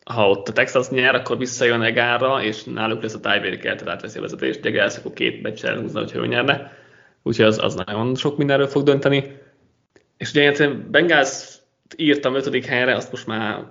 [0.04, 4.18] ha ott a Texas nyer, akkor visszajön Egára, és náluk lesz a tiebreaker, tehát átveszi
[4.18, 4.64] a vezetést.
[4.64, 6.72] Jaguars akkor két meccsel húzna, hogyha ő nyerne.
[7.22, 9.40] Úgyhogy az, az nagyon sok mindenről fog dönteni.
[10.16, 11.58] És ugye én Bengals
[11.96, 13.64] írtam ötödik helyre, azt most már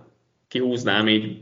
[0.47, 1.41] kihúznám így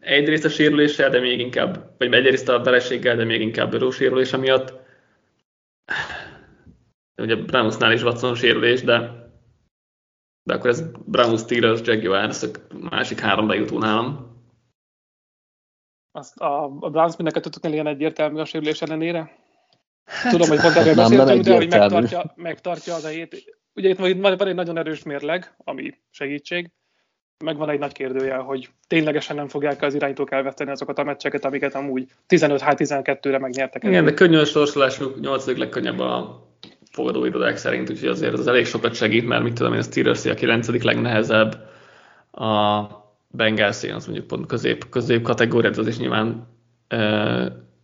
[0.00, 4.36] egyrészt a sérüléssel, de még inkább, vagy egyrészt a vereséggel, de még inkább Böró sérülése
[4.36, 4.74] miatt.
[7.16, 9.17] Ugye Brownsnál is Watson sérülés, de
[10.48, 12.48] de akkor ez Browns, Steelers, Jaguars, a
[12.90, 14.36] másik három bejutó nálam.
[16.12, 19.36] Azt a, a Browns mind a kettőtöknél ilyen egyértelmű a sérülés ellenére?
[20.04, 23.58] Hát, Tudom, hogy pont erről beszéltem, de hogy megtartja, megtartja az a hét.
[23.74, 26.70] Ugye itt van, van egy nagyon erős mérleg, ami segítség,
[27.44, 31.44] meg van egy nagy kérdője, hogy ténylegesen nem fogják az irányítók elveszteni azokat a meccseket,
[31.44, 33.84] amiket amúgy 15-12-re megnyertek.
[33.84, 35.46] Igen, de könnyű a sorsolásuk, 8.
[35.56, 36.47] legkönnyebb a
[36.98, 40.34] fogadóirodák szerint, úgyhogy azért az elég sokat segít, mert mit tudom én, a Steelers a
[40.34, 40.82] 9.
[40.82, 41.68] legnehezebb,
[42.32, 42.86] a
[43.28, 46.46] Bengals az mondjuk pont közép, közép kategóriát, az is nyilván
[46.88, 46.98] e,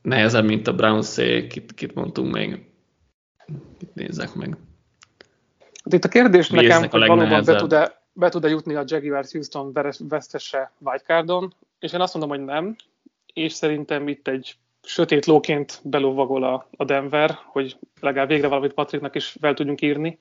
[0.03, 1.15] nehezebb, mint a browns
[1.49, 2.67] kit, kit mondtunk még.
[3.81, 4.57] Itt nézzek meg.
[5.85, 9.33] Hát itt a kérdés Mi nekem, hogy valóban be tud-e, be tud-e jutni a Jaguars
[9.33, 12.77] Houston vesztese wildcardon, és én azt mondom, hogy nem,
[13.33, 19.15] és szerintem itt egy sötét lóként belovagol a, a Denver, hogy legalább végre valamit Patricknak
[19.15, 20.19] is fel tudjunk írni.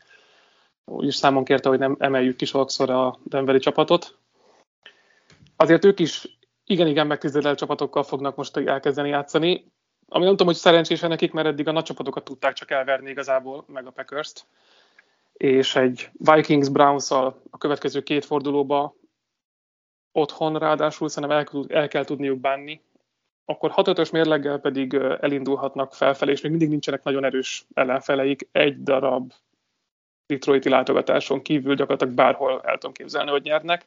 [0.85, 4.17] Úgyis számon kérte, hogy nem emeljük ki sokszor a Denveri csapatot.
[5.55, 9.71] Azért ők is igen-igen megtisztelelt csapatokkal fognak most elkezdeni játszani.
[10.07, 13.63] Ami nem tudom, hogy szerencsésen nekik, mert eddig a nagy csapatokat tudták csak elverni igazából,
[13.67, 14.45] meg a Packers-t.
[15.33, 18.95] És egy vikings browns a következő két fordulóba
[20.11, 22.81] otthon ráadásul szerintem el, el kell tudniuk bánni,
[23.45, 28.47] akkor 6 mérleggel pedig elindulhatnak felfelé, és még mindig nincsenek nagyon erős ellenfeleik.
[28.51, 29.31] Egy darab
[30.25, 33.85] Detroiti látogatáson kívül gyakorlatilag bárhol el tudom képzelni, hogy nyernek.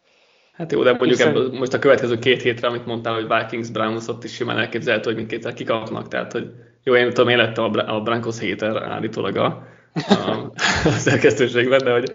[0.52, 1.28] Hát jó, de mondjuk Hiszen...
[1.28, 5.04] ebből, most a következő két hétre, amit mondtál, hogy Vikings, Browns, ott is simán elképzelhető,
[5.04, 6.52] hogy mindkétszer kikapnak, tehát hogy
[6.82, 10.50] jó, én tudom, én lettem a Broncos héter állítólag a, a,
[10.84, 12.12] a szerkesztőségben, de hogy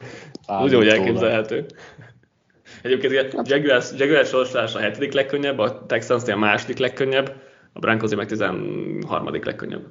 [0.63, 1.65] úgy, hogy elképzelhető.
[2.81, 7.33] Egyébként a Jaguars, Jaguars sorsolás a hetedik legkönnyebb, a texans a második legkönnyebb,
[7.73, 9.29] a Broncos meg 13.
[9.43, 9.83] legkönnyebb.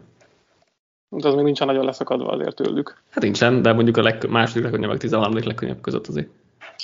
[1.09, 3.03] De az még nincsen nagyon leszakadva azért tőlük.
[3.11, 5.35] Hát nincsen, de mondjuk a leg, második legkönnyebb, meg 13.
[5.45, 6.29] legkönnyebb között azért.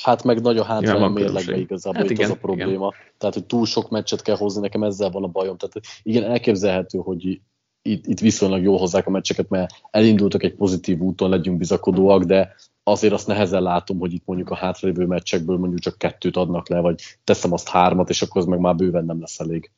[0.02, 2.70] Hát meg nagy a hátra a mérlegbe igazából, hát igen, az a probléma.
[2.70, 3.12] Igen.
[3.18, 5.57] Tehát, hogy túl sok meccset kell hozni, nekem ezzel van a bajom.
[5.57, 7.40] Tehát igen, elképzelhető, hogy
[7.87, 12.55] itt, itt viszonylag jól hozzák a meccseket, mert elindultak egy pozitív úton, legyünk bizakodóak, de
[12.82, 16.80] azért azt nehezen látom, hogy itt mondjuk a hátralévő meccsekből mondjuk csak kettőt adnak le,
[16.80, 19.70] vagy teszem azt hármat, és akkor az meg már bőven nem lesz elég.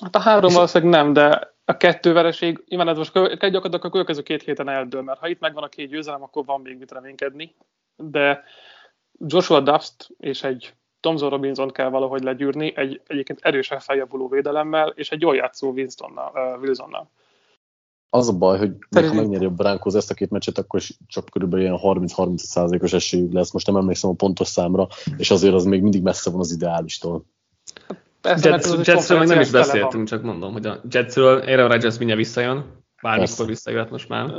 [0.00, 4.22] Hát a három valószínűleg nem, de a kettő vereség, nyilván ez most gyakorlatilag a következő
[4.22, 7.54] két héten eldől, mert ha itt megvan a két győzelem, akkor van még mit reménykedni,
[7.96, 8.42] de
[9.26, 15.10] Joshua Dust és egy Tomzo Robinson kell valahogy legyűrni, egy egyébként erősen feljavuló védelemmel, és
[15.10, 17.10] egy jól játszó Winstonnal, uh, Wilsonnal.
[18.10, 21.28] Az a baj, hogy ha megnyeri a Broncos ezt a két meccset, akkor is csak
[21.32, 23.52] körülbelül ilyen 30-30%-os esélyük lesz.
[23.52, 24.86] Most nem emlékszem a pontos számra,
[25.16, 27.24] és azért az még mindig messze van az ideálistól.
[28.20, 32.22] Persze, Jets, Jetsről meg nem is beszéltünk, csak mondom, hogy a Jetsről Aaron Rodgers mindjárt
[32.22, 34.30] visszajön, bármikor visszajöhet most már.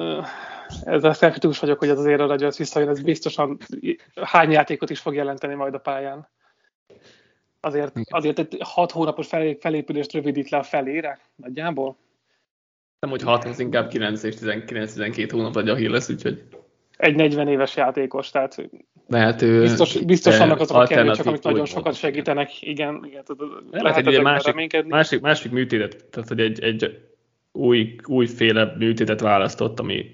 [0.83, 3.57] Ezzel felfitús vagyok, hogy az az Aaron Rodgers visszajön, ez biztosan
[4.21, 6.27] hány játékot is fog jelenteni majd a pályán.
[7.59, 9.27] Azért, azért egy hat hónapos
[9.59, 11.97] felépülést rövidít le a felére, nagyjából.
[12.99, 16.43] Nem, hogy 6, az inkább 9 és 19-12 hónap vagy a lesz, úgyhogy...
[16.97, 18.69] Egy 40 éves játékos, tehát
[19.07, 22.61] lehet, ő biztos, biztos vannak azok a kérdések, amik nagyon sokat segítenek.
[22.61, 23.23] Igen, igen
[23.71, 26.99] lehet, lehet egy másik, másik, másik műtétet, tehát hogy egy, egy
[27.51, 30.05] új, újféle műtétet választott, ami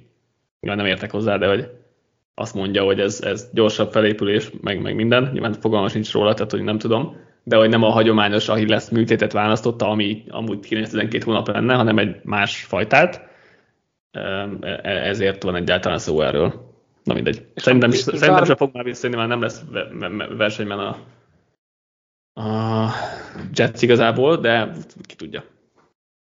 [0.59, 1.69] ja, nem értek hozzá, de hogy
[2.39, 5.29] azt mondja, hogy ez, ez gyorsabb felépülés, meg, meg minden.
[5.33, 7.15] Nyilván fogalmas nincs róla, tehát hogy nem tudom
[7.49, 12.15] de hogy nem a hagyományos Achilles műtétet választotta, ami amúgy 9-12 hónap lenne, hanem egy
[12.23, 13.27] más fajtát.
[14.11, 14.49] E,
[14.83, 16.73] ezért van egyáltalán szó erről.
[17.03, 17.45] Na mindegy.
[17.53, 19.63] És szerintem, is, szerintem sem fog már visszajönni, már nem lesz
[20.37, 20.97] versenyben a,
[22.41, 22.89] a
[23.53, 24.71] Jets igazából, de
[25.01, 25.43] ki tudja.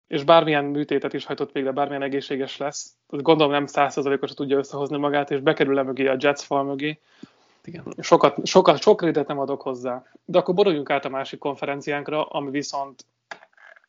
[0.07, 5.31] És bármilyen műtétet is hajtott végre, bármilyen egészséges lesz, gondolom nem százszerzalékos tudja összehozni magát,
[5.31, 6.99] és bekerül mögé a Jets fal mögé,
[7.67, 7.83] igen.
[7.99, 10.03] Sokat, sokat, sok rédet nem adok hozzá.
[10.25, 13.05] De akkor boruljunk át a másik konferenciánkra, ami viszont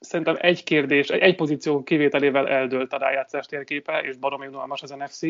[0.00, 4.90] szerintem egy kérdés, egy, egy pozíció kivételével eldőlt a rájátszás térképe, és baromi unalmas az
[4.90, 5.22] NFC.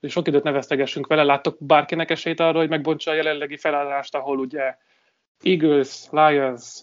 [0.00, 1.22] És sok időt neveztegessünk vele.
[1.22, 4.76] Láttok bárkinek esélyt arra, hogy megbontsa a jelenlegi felállást, ahol ugye
[5.42, 6.80] Eagles, Lions,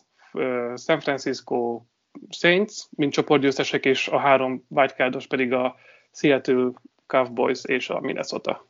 [0.75, 1.81] San Francisco,
[2.29, 5.75] Saints, mint csoportgyőztesek, és a három wildcardos pedig a
[6.13, 6.71] Seattle
[7.07, 8.67] Cowboys és a Minnesota.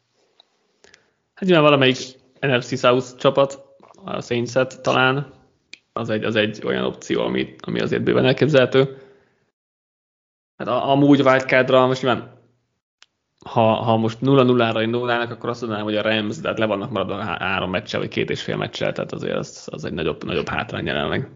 [1.33, 1.97] Hát nyilván valamelyik
[2.39, 3.65] NFC South csapat,
[4.03, 5.33] a saints talán,
[5.93, 8.97] az egy, az egy olyan opció, ami, ami azért bőven elképzelhető.
[10.57, 12.41] Hát a, amúgy wildcardra most nyilván
[13.45, 16.91] ha, ha most 0-0-ra indulnának, akkor azt mondanám, hogy a Rams, de hát le vannak
[16.91, 20.47] maradva három meccsel, vagy két és fél meccsel, tehát azért az, az egy nagyobb, nagyobb
[20.47, 21.29] hátrány jelenleg.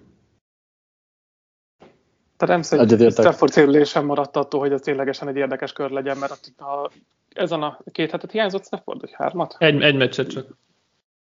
[2.38, 6.52] A Rams egy Stafford célulésen maradt attól, hogy ez ténylegesen egy érdekes kör legyen, mert
[6.58, 6.92] ha
[7.34, 9.56] ezen a két hetet hiányzott Stafford, vagy hármat?
[9.60, 10.48] Egy, egy meccset csak.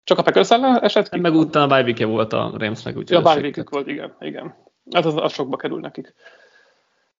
[0.04, 1.18] Csak a Packers ellen esett ki?
[1.18, 2.96] Meg utána a bye volt a Ramsnek.
[2.96, 4.16] Úgy ja, a bye volt, igen.
[4.20, 4.54] igen.
[4.90, 6.14] Hát az, az sokba kerül nekik.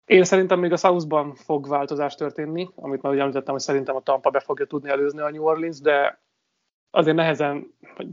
[0.05, 4.01] Én szerintem még a Southban fog változás történni, amit már ugye említettem, hogy szerintem a
[4.01, 6.21] Tampa be fogja tudni előzni a New Orleans, de
[6.91, 8.07] azért nehezen, vagy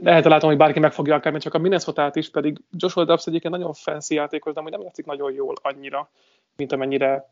[0.00, 3.54] nehezen látom, hogy bárki meg fogja akármi, csak a minnesota is, pedig Joshua Dobbs egyébként
[3.54, 6.10] nagyon fancy játékos, de hogy nem játszik nagyon jól annyira,
[6.56, 7.30] mint amennyire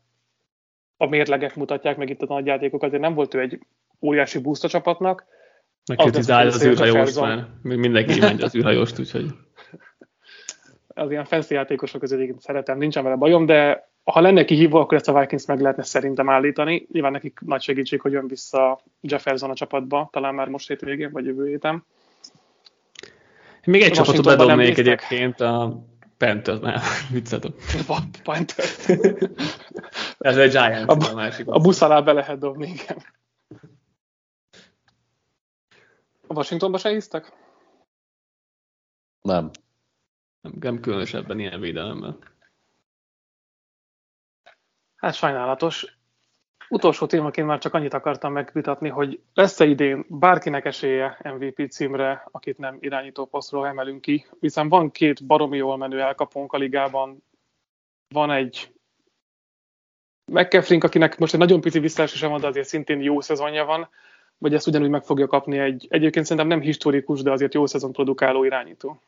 [0.97, 3.59] a mérlegek mutatják, meg itt a nagy játékok, azért nem volt ő egy
[4.01, 5.25] óriási boost a csapatnak,
[5.85, 7.47] Megkritizálja az, az űrhajóst már.
[7.61, 9.25] Mindenki imádja az űrhajóst, úgyhogy...
[10.87, 15.07] Az ilyen fancy játékosok között szeretem, nincsen vele bajom, de ha lenne kihívó, akkor ezt
[15.07, 16.87] a Vikings meg lehetne szerintem állítani.
[16.91, 21.25] Nyilván nekik nagy segítség, hogy jön vissza Jefferson a csapatba, talán már most hétvégén, vagy
[21.25, 21.85] jövő héten.
[23.65, 25.83] Még egy csapatot bedobnék egyébként, a
[26.17, 26.81] Panthers, nem,
[27.13, 27.53] viccetem.
[28.23, 28.87] Panthers.
[30.17, 31.47] Ez egy Giants, a, a másik.
[31.47, 33.03] A busz alá be lehet dobni, igen.
[36.27, 37.33] A Washingtonba se hisztek?
[39.21, 39.49] Nem.
[40.41, 42.17] Nem, nem különösebben ilyen védelemben.
[44.95, 45.99] Hát sajnálatos.
[46.71, 52.57] Utolsó témaként már csak annyit akartam megvitatni, hogy lesz-e idén bárkinek esélye MVP címre, akit
[52.57, 57.23] nem irányító posztról emelünk ki, hiszen van két baromi jól menő elkapónk a ligában,
[58.13, 58.73] van egy
[60.31, 63.89] McCaffrey, akinek most egy nagyon pici visszaesése van, de azért szintén jó szezonja van,
[64.37, 67.91] vagy ezt ugyanúgy meg fogja kapni egy, egyébként szerintem nem historikus, de azért jó szezon
[67.91, 69.01] produkáló irányító.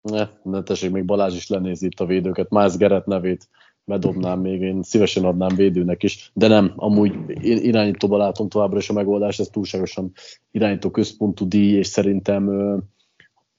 [0.00, 2.50] Ne, ne tessék, még Balázs is lenézi itt a védőket.
[2.50, 3.48] Miles Gerett nevét
[3.84, 7.14] bedobnám még, én szívesen adnám védőnek is, de nem, amúgy
[7.44, 10.12] én irányítóban látom továbbra is a megoldást, ez túlságosan
[10.50, 12.48] irányító központú díj, és szerintem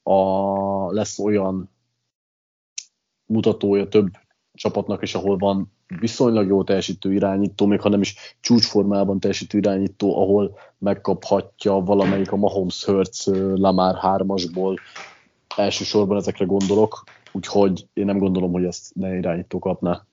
[0.04, 1.70] a, lesz olyan
[3.26, 4.08] mutatója több
[4.54, 10.22] csapatnak is, ahol van viszonylag jó teljesítő irányító, még ha nem is csúcsformában teljesítő irányító,
[10.22, 14.78] ahol megkaphatja valamelyik a Mahomes Hertz Lamar 3-asból,
[15.56, 20.06] elsősorban ezekre gondolok, úgyhogy én nem gondolom, hogy ezt ne irányító kapná.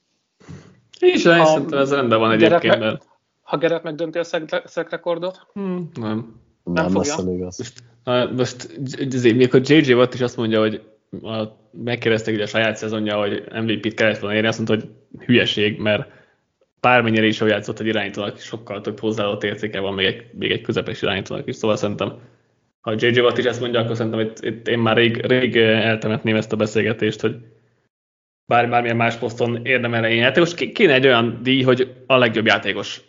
[1.01, 2.78] Én is ha, szerintem ez rendben van egyébként.
[2.78, 3.01] Meg,
[3.43, 4.24] ha Gerett megdönti a
[4.64, 5.47] szekrekordot?
[5.53, 6.40] Hmm, nem.
[6.64, 7.14] Nem, nem fogja.
[7.18, 7.72] Elég az.
[8.05, 10.82] Most, most mikor JJ Watt is azt mondja, hogy
[11.22, 15.80] a, megkérdezték ugye a saját szezonja, hogy MVP-t kellett volna érni, azt mondta, hogy hülyeség,
[15.80, 16.11] mert
[16.80, 21.03] bármennyire is játszott egy irányítónak, sokkal több hozzáadott értéke van még egy, még egy közepes
[21.03, 22.18] irányítónak is, szóval szerintem
[22.80, 26.36] ha JJ Watt is ezt mondja, akkor szerintem itt, itt én már rég, rég eltemetném
[26.36, 27.36] ezt a beszélgetést, hogy
[28.53, 30.55] bár, bármilyen más poszton érdemel egy játékos.
[30.55, 33.01] Kéne egy olyan díj, hogy a legjobb játékos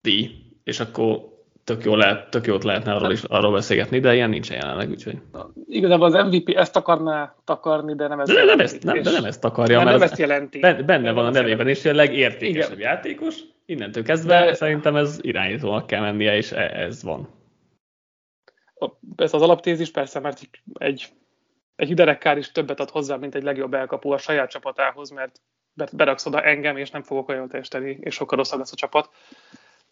[0.00, 0.30] díj,
[0.64, 1.20] és akkor
[1.64, 5.18] tök, jó lehet, tök jót lehetne arról, is, arról beszélgetni, de ilyen nincsen jelenleg, úgyhogy.
[5.66, 9.24] Igazából az MVP ezt akarná takarni, de nem ezt de, nem ezt, nem, de nem
[9.24, 10.58] ezt akarja, nem, mert nem ezt jelenti.
[10.86, 12.90] Benne van a nevében hogy a legértékesebb Igen.
[12.90, 14.54] játékos, innentől kezdve de...
[14.54, 17.28] szerintem ez irányítónak kell mennie, és e- ez van.
[19.16, 20.40] Ez az alaptézis persze, mert
[20.74, 21.08] egy
[21.78, 25.40] egy hiderekkár is többet ad hozzá, mint egy legjobb elkapó a saját csapatához, mert
[25.92, 29.10] beraksz oda engem, és nem fogok olyan teljesíteni, és sokkal rosszabb lesz a csapat.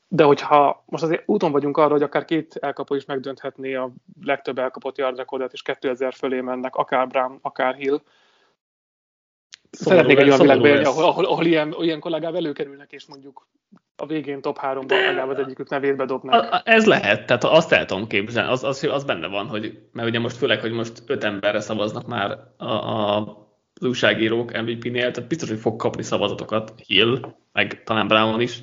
[0.08, 3.90] De hogyha most azért úton vagyunk arra, hogy akár két elkapó is megdönthetné a
[4.22, 8.00] legtöbb elkapott yard rekordot, és 2000 fölé mennek, akár Brown, akár Hill,
[9.76, 13.48] Szeretnék egy olyan világban élni, ahol, ahol, ahol ilyen, ilyen kollégák előkerülnek, és mondjuk
[13.96, 16.52] a végén top 3-ban legalább az egyikük nevét bedobnak.
[16.52, 20.08] A, ez lehet, tehát azt el tudom képzelni, az, az, az benne van, hogy, mert
[20.08, 23.18] ugye most főleg, hogy most öt emberre szavaznak már a, a,
[23.74, 27.20] az újságírók MVP-nél, tehát biztos, hogy fog kapni szavazatokat Hill,
[27.52, 28.60] meg talán Brown is.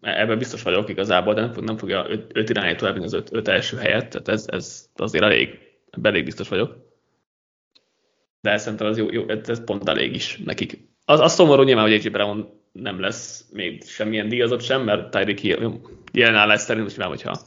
[0.00, 3.32] Ebben biztos vagyok igazából, de nem, fog, nem fogja öt, öt irányító elvinni az öt,
[3.32, 5.58] öt első helyet, tehát ez, ez azért elég,
[6.02, 6.89] elég biztos vagyok.
[8.40, 10.88] De szerintem az jó, jó, ez pont elég is nekik.
[11.04, 15.38] Az, az szomorú nyilván, hogy AJ Brown nem lesz még semmilyen díjazott sem, mert Tyreek
[15.38, 15.80] Hill
[16.12, 17.40] jelen állás szerint most nyilván, hogyha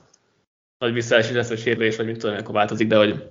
[0.78, 3.30] nagy visszaesés lesz, vagy sérülés, vagy mit tudom, akkor változik, de hogy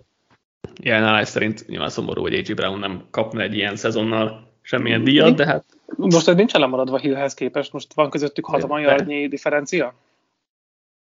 [0.81, 5.35] jelen állás szerint nyilván szomorú, hogy AJ Brown nem kapna egy ilyen szezonnal semmilyen díjat,
[5.35, 5.65] de hát...
[5.97, 9.95] Most ez nincs lemaradva Hillhez képest, most van közöttük 60 yardnyi differencia?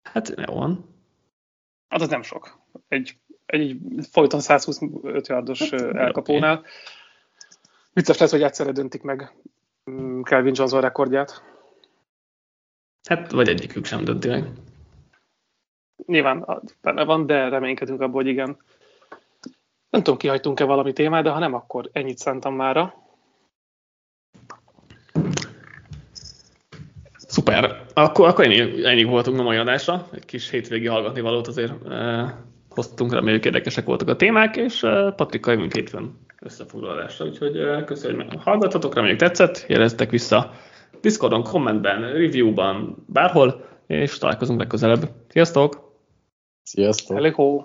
[0.02, 0.84] Hát jó van.
[1.88, 2.58] Hát az nem sok.
[2.88, 3.16] Egy,
[3.50, 3.76] egy
[4.10, 6.56] folyton 125 yardos hát, elkapónál.
[6.56, 6.70] Okay.
[7.92, 9.32] Vicces lesz, hogy egyszerre döntik meg
[10.22, 11.42] Kelvin Johnson rekordját.
[13.08, 14.44] Hát, vagy egyikük sem dönti meg.
[16.06, 18.56] Nyilván benne van, de reménykedünk abból, hogy igen.
[19.90, 22.94] Nem tudom, kihagytunk-e valami témát, de ha nem, akkor ennyit szántam mára.
[27.12, 27.84] Szuper.
[27.94, 30.08] Akkor, akkor ennyi, ennyi voltunk a mai adásra.
[30.12, 32.32] Egy kis hétvégi hallgatni valót azért eh,
[32.80, 37.26] hoztunk, reméljük érdekesek voltak a témák, és eh, Patrikkal jövünk hétfőn összefoglalásra.
[37.26, 40.50] Úgyhogy köszönjük, hogy hallgatotok, reméljük tetszett, jeleztek vissza
[41.00, 45.10] Discordon, kommentben, reviewban, bárhol, és találkozunk legközelebb.
[45.28, 45.92] Sziasztok!
[46.62, 47.16] Sziasztok!
[47.16, 47.64] Hello!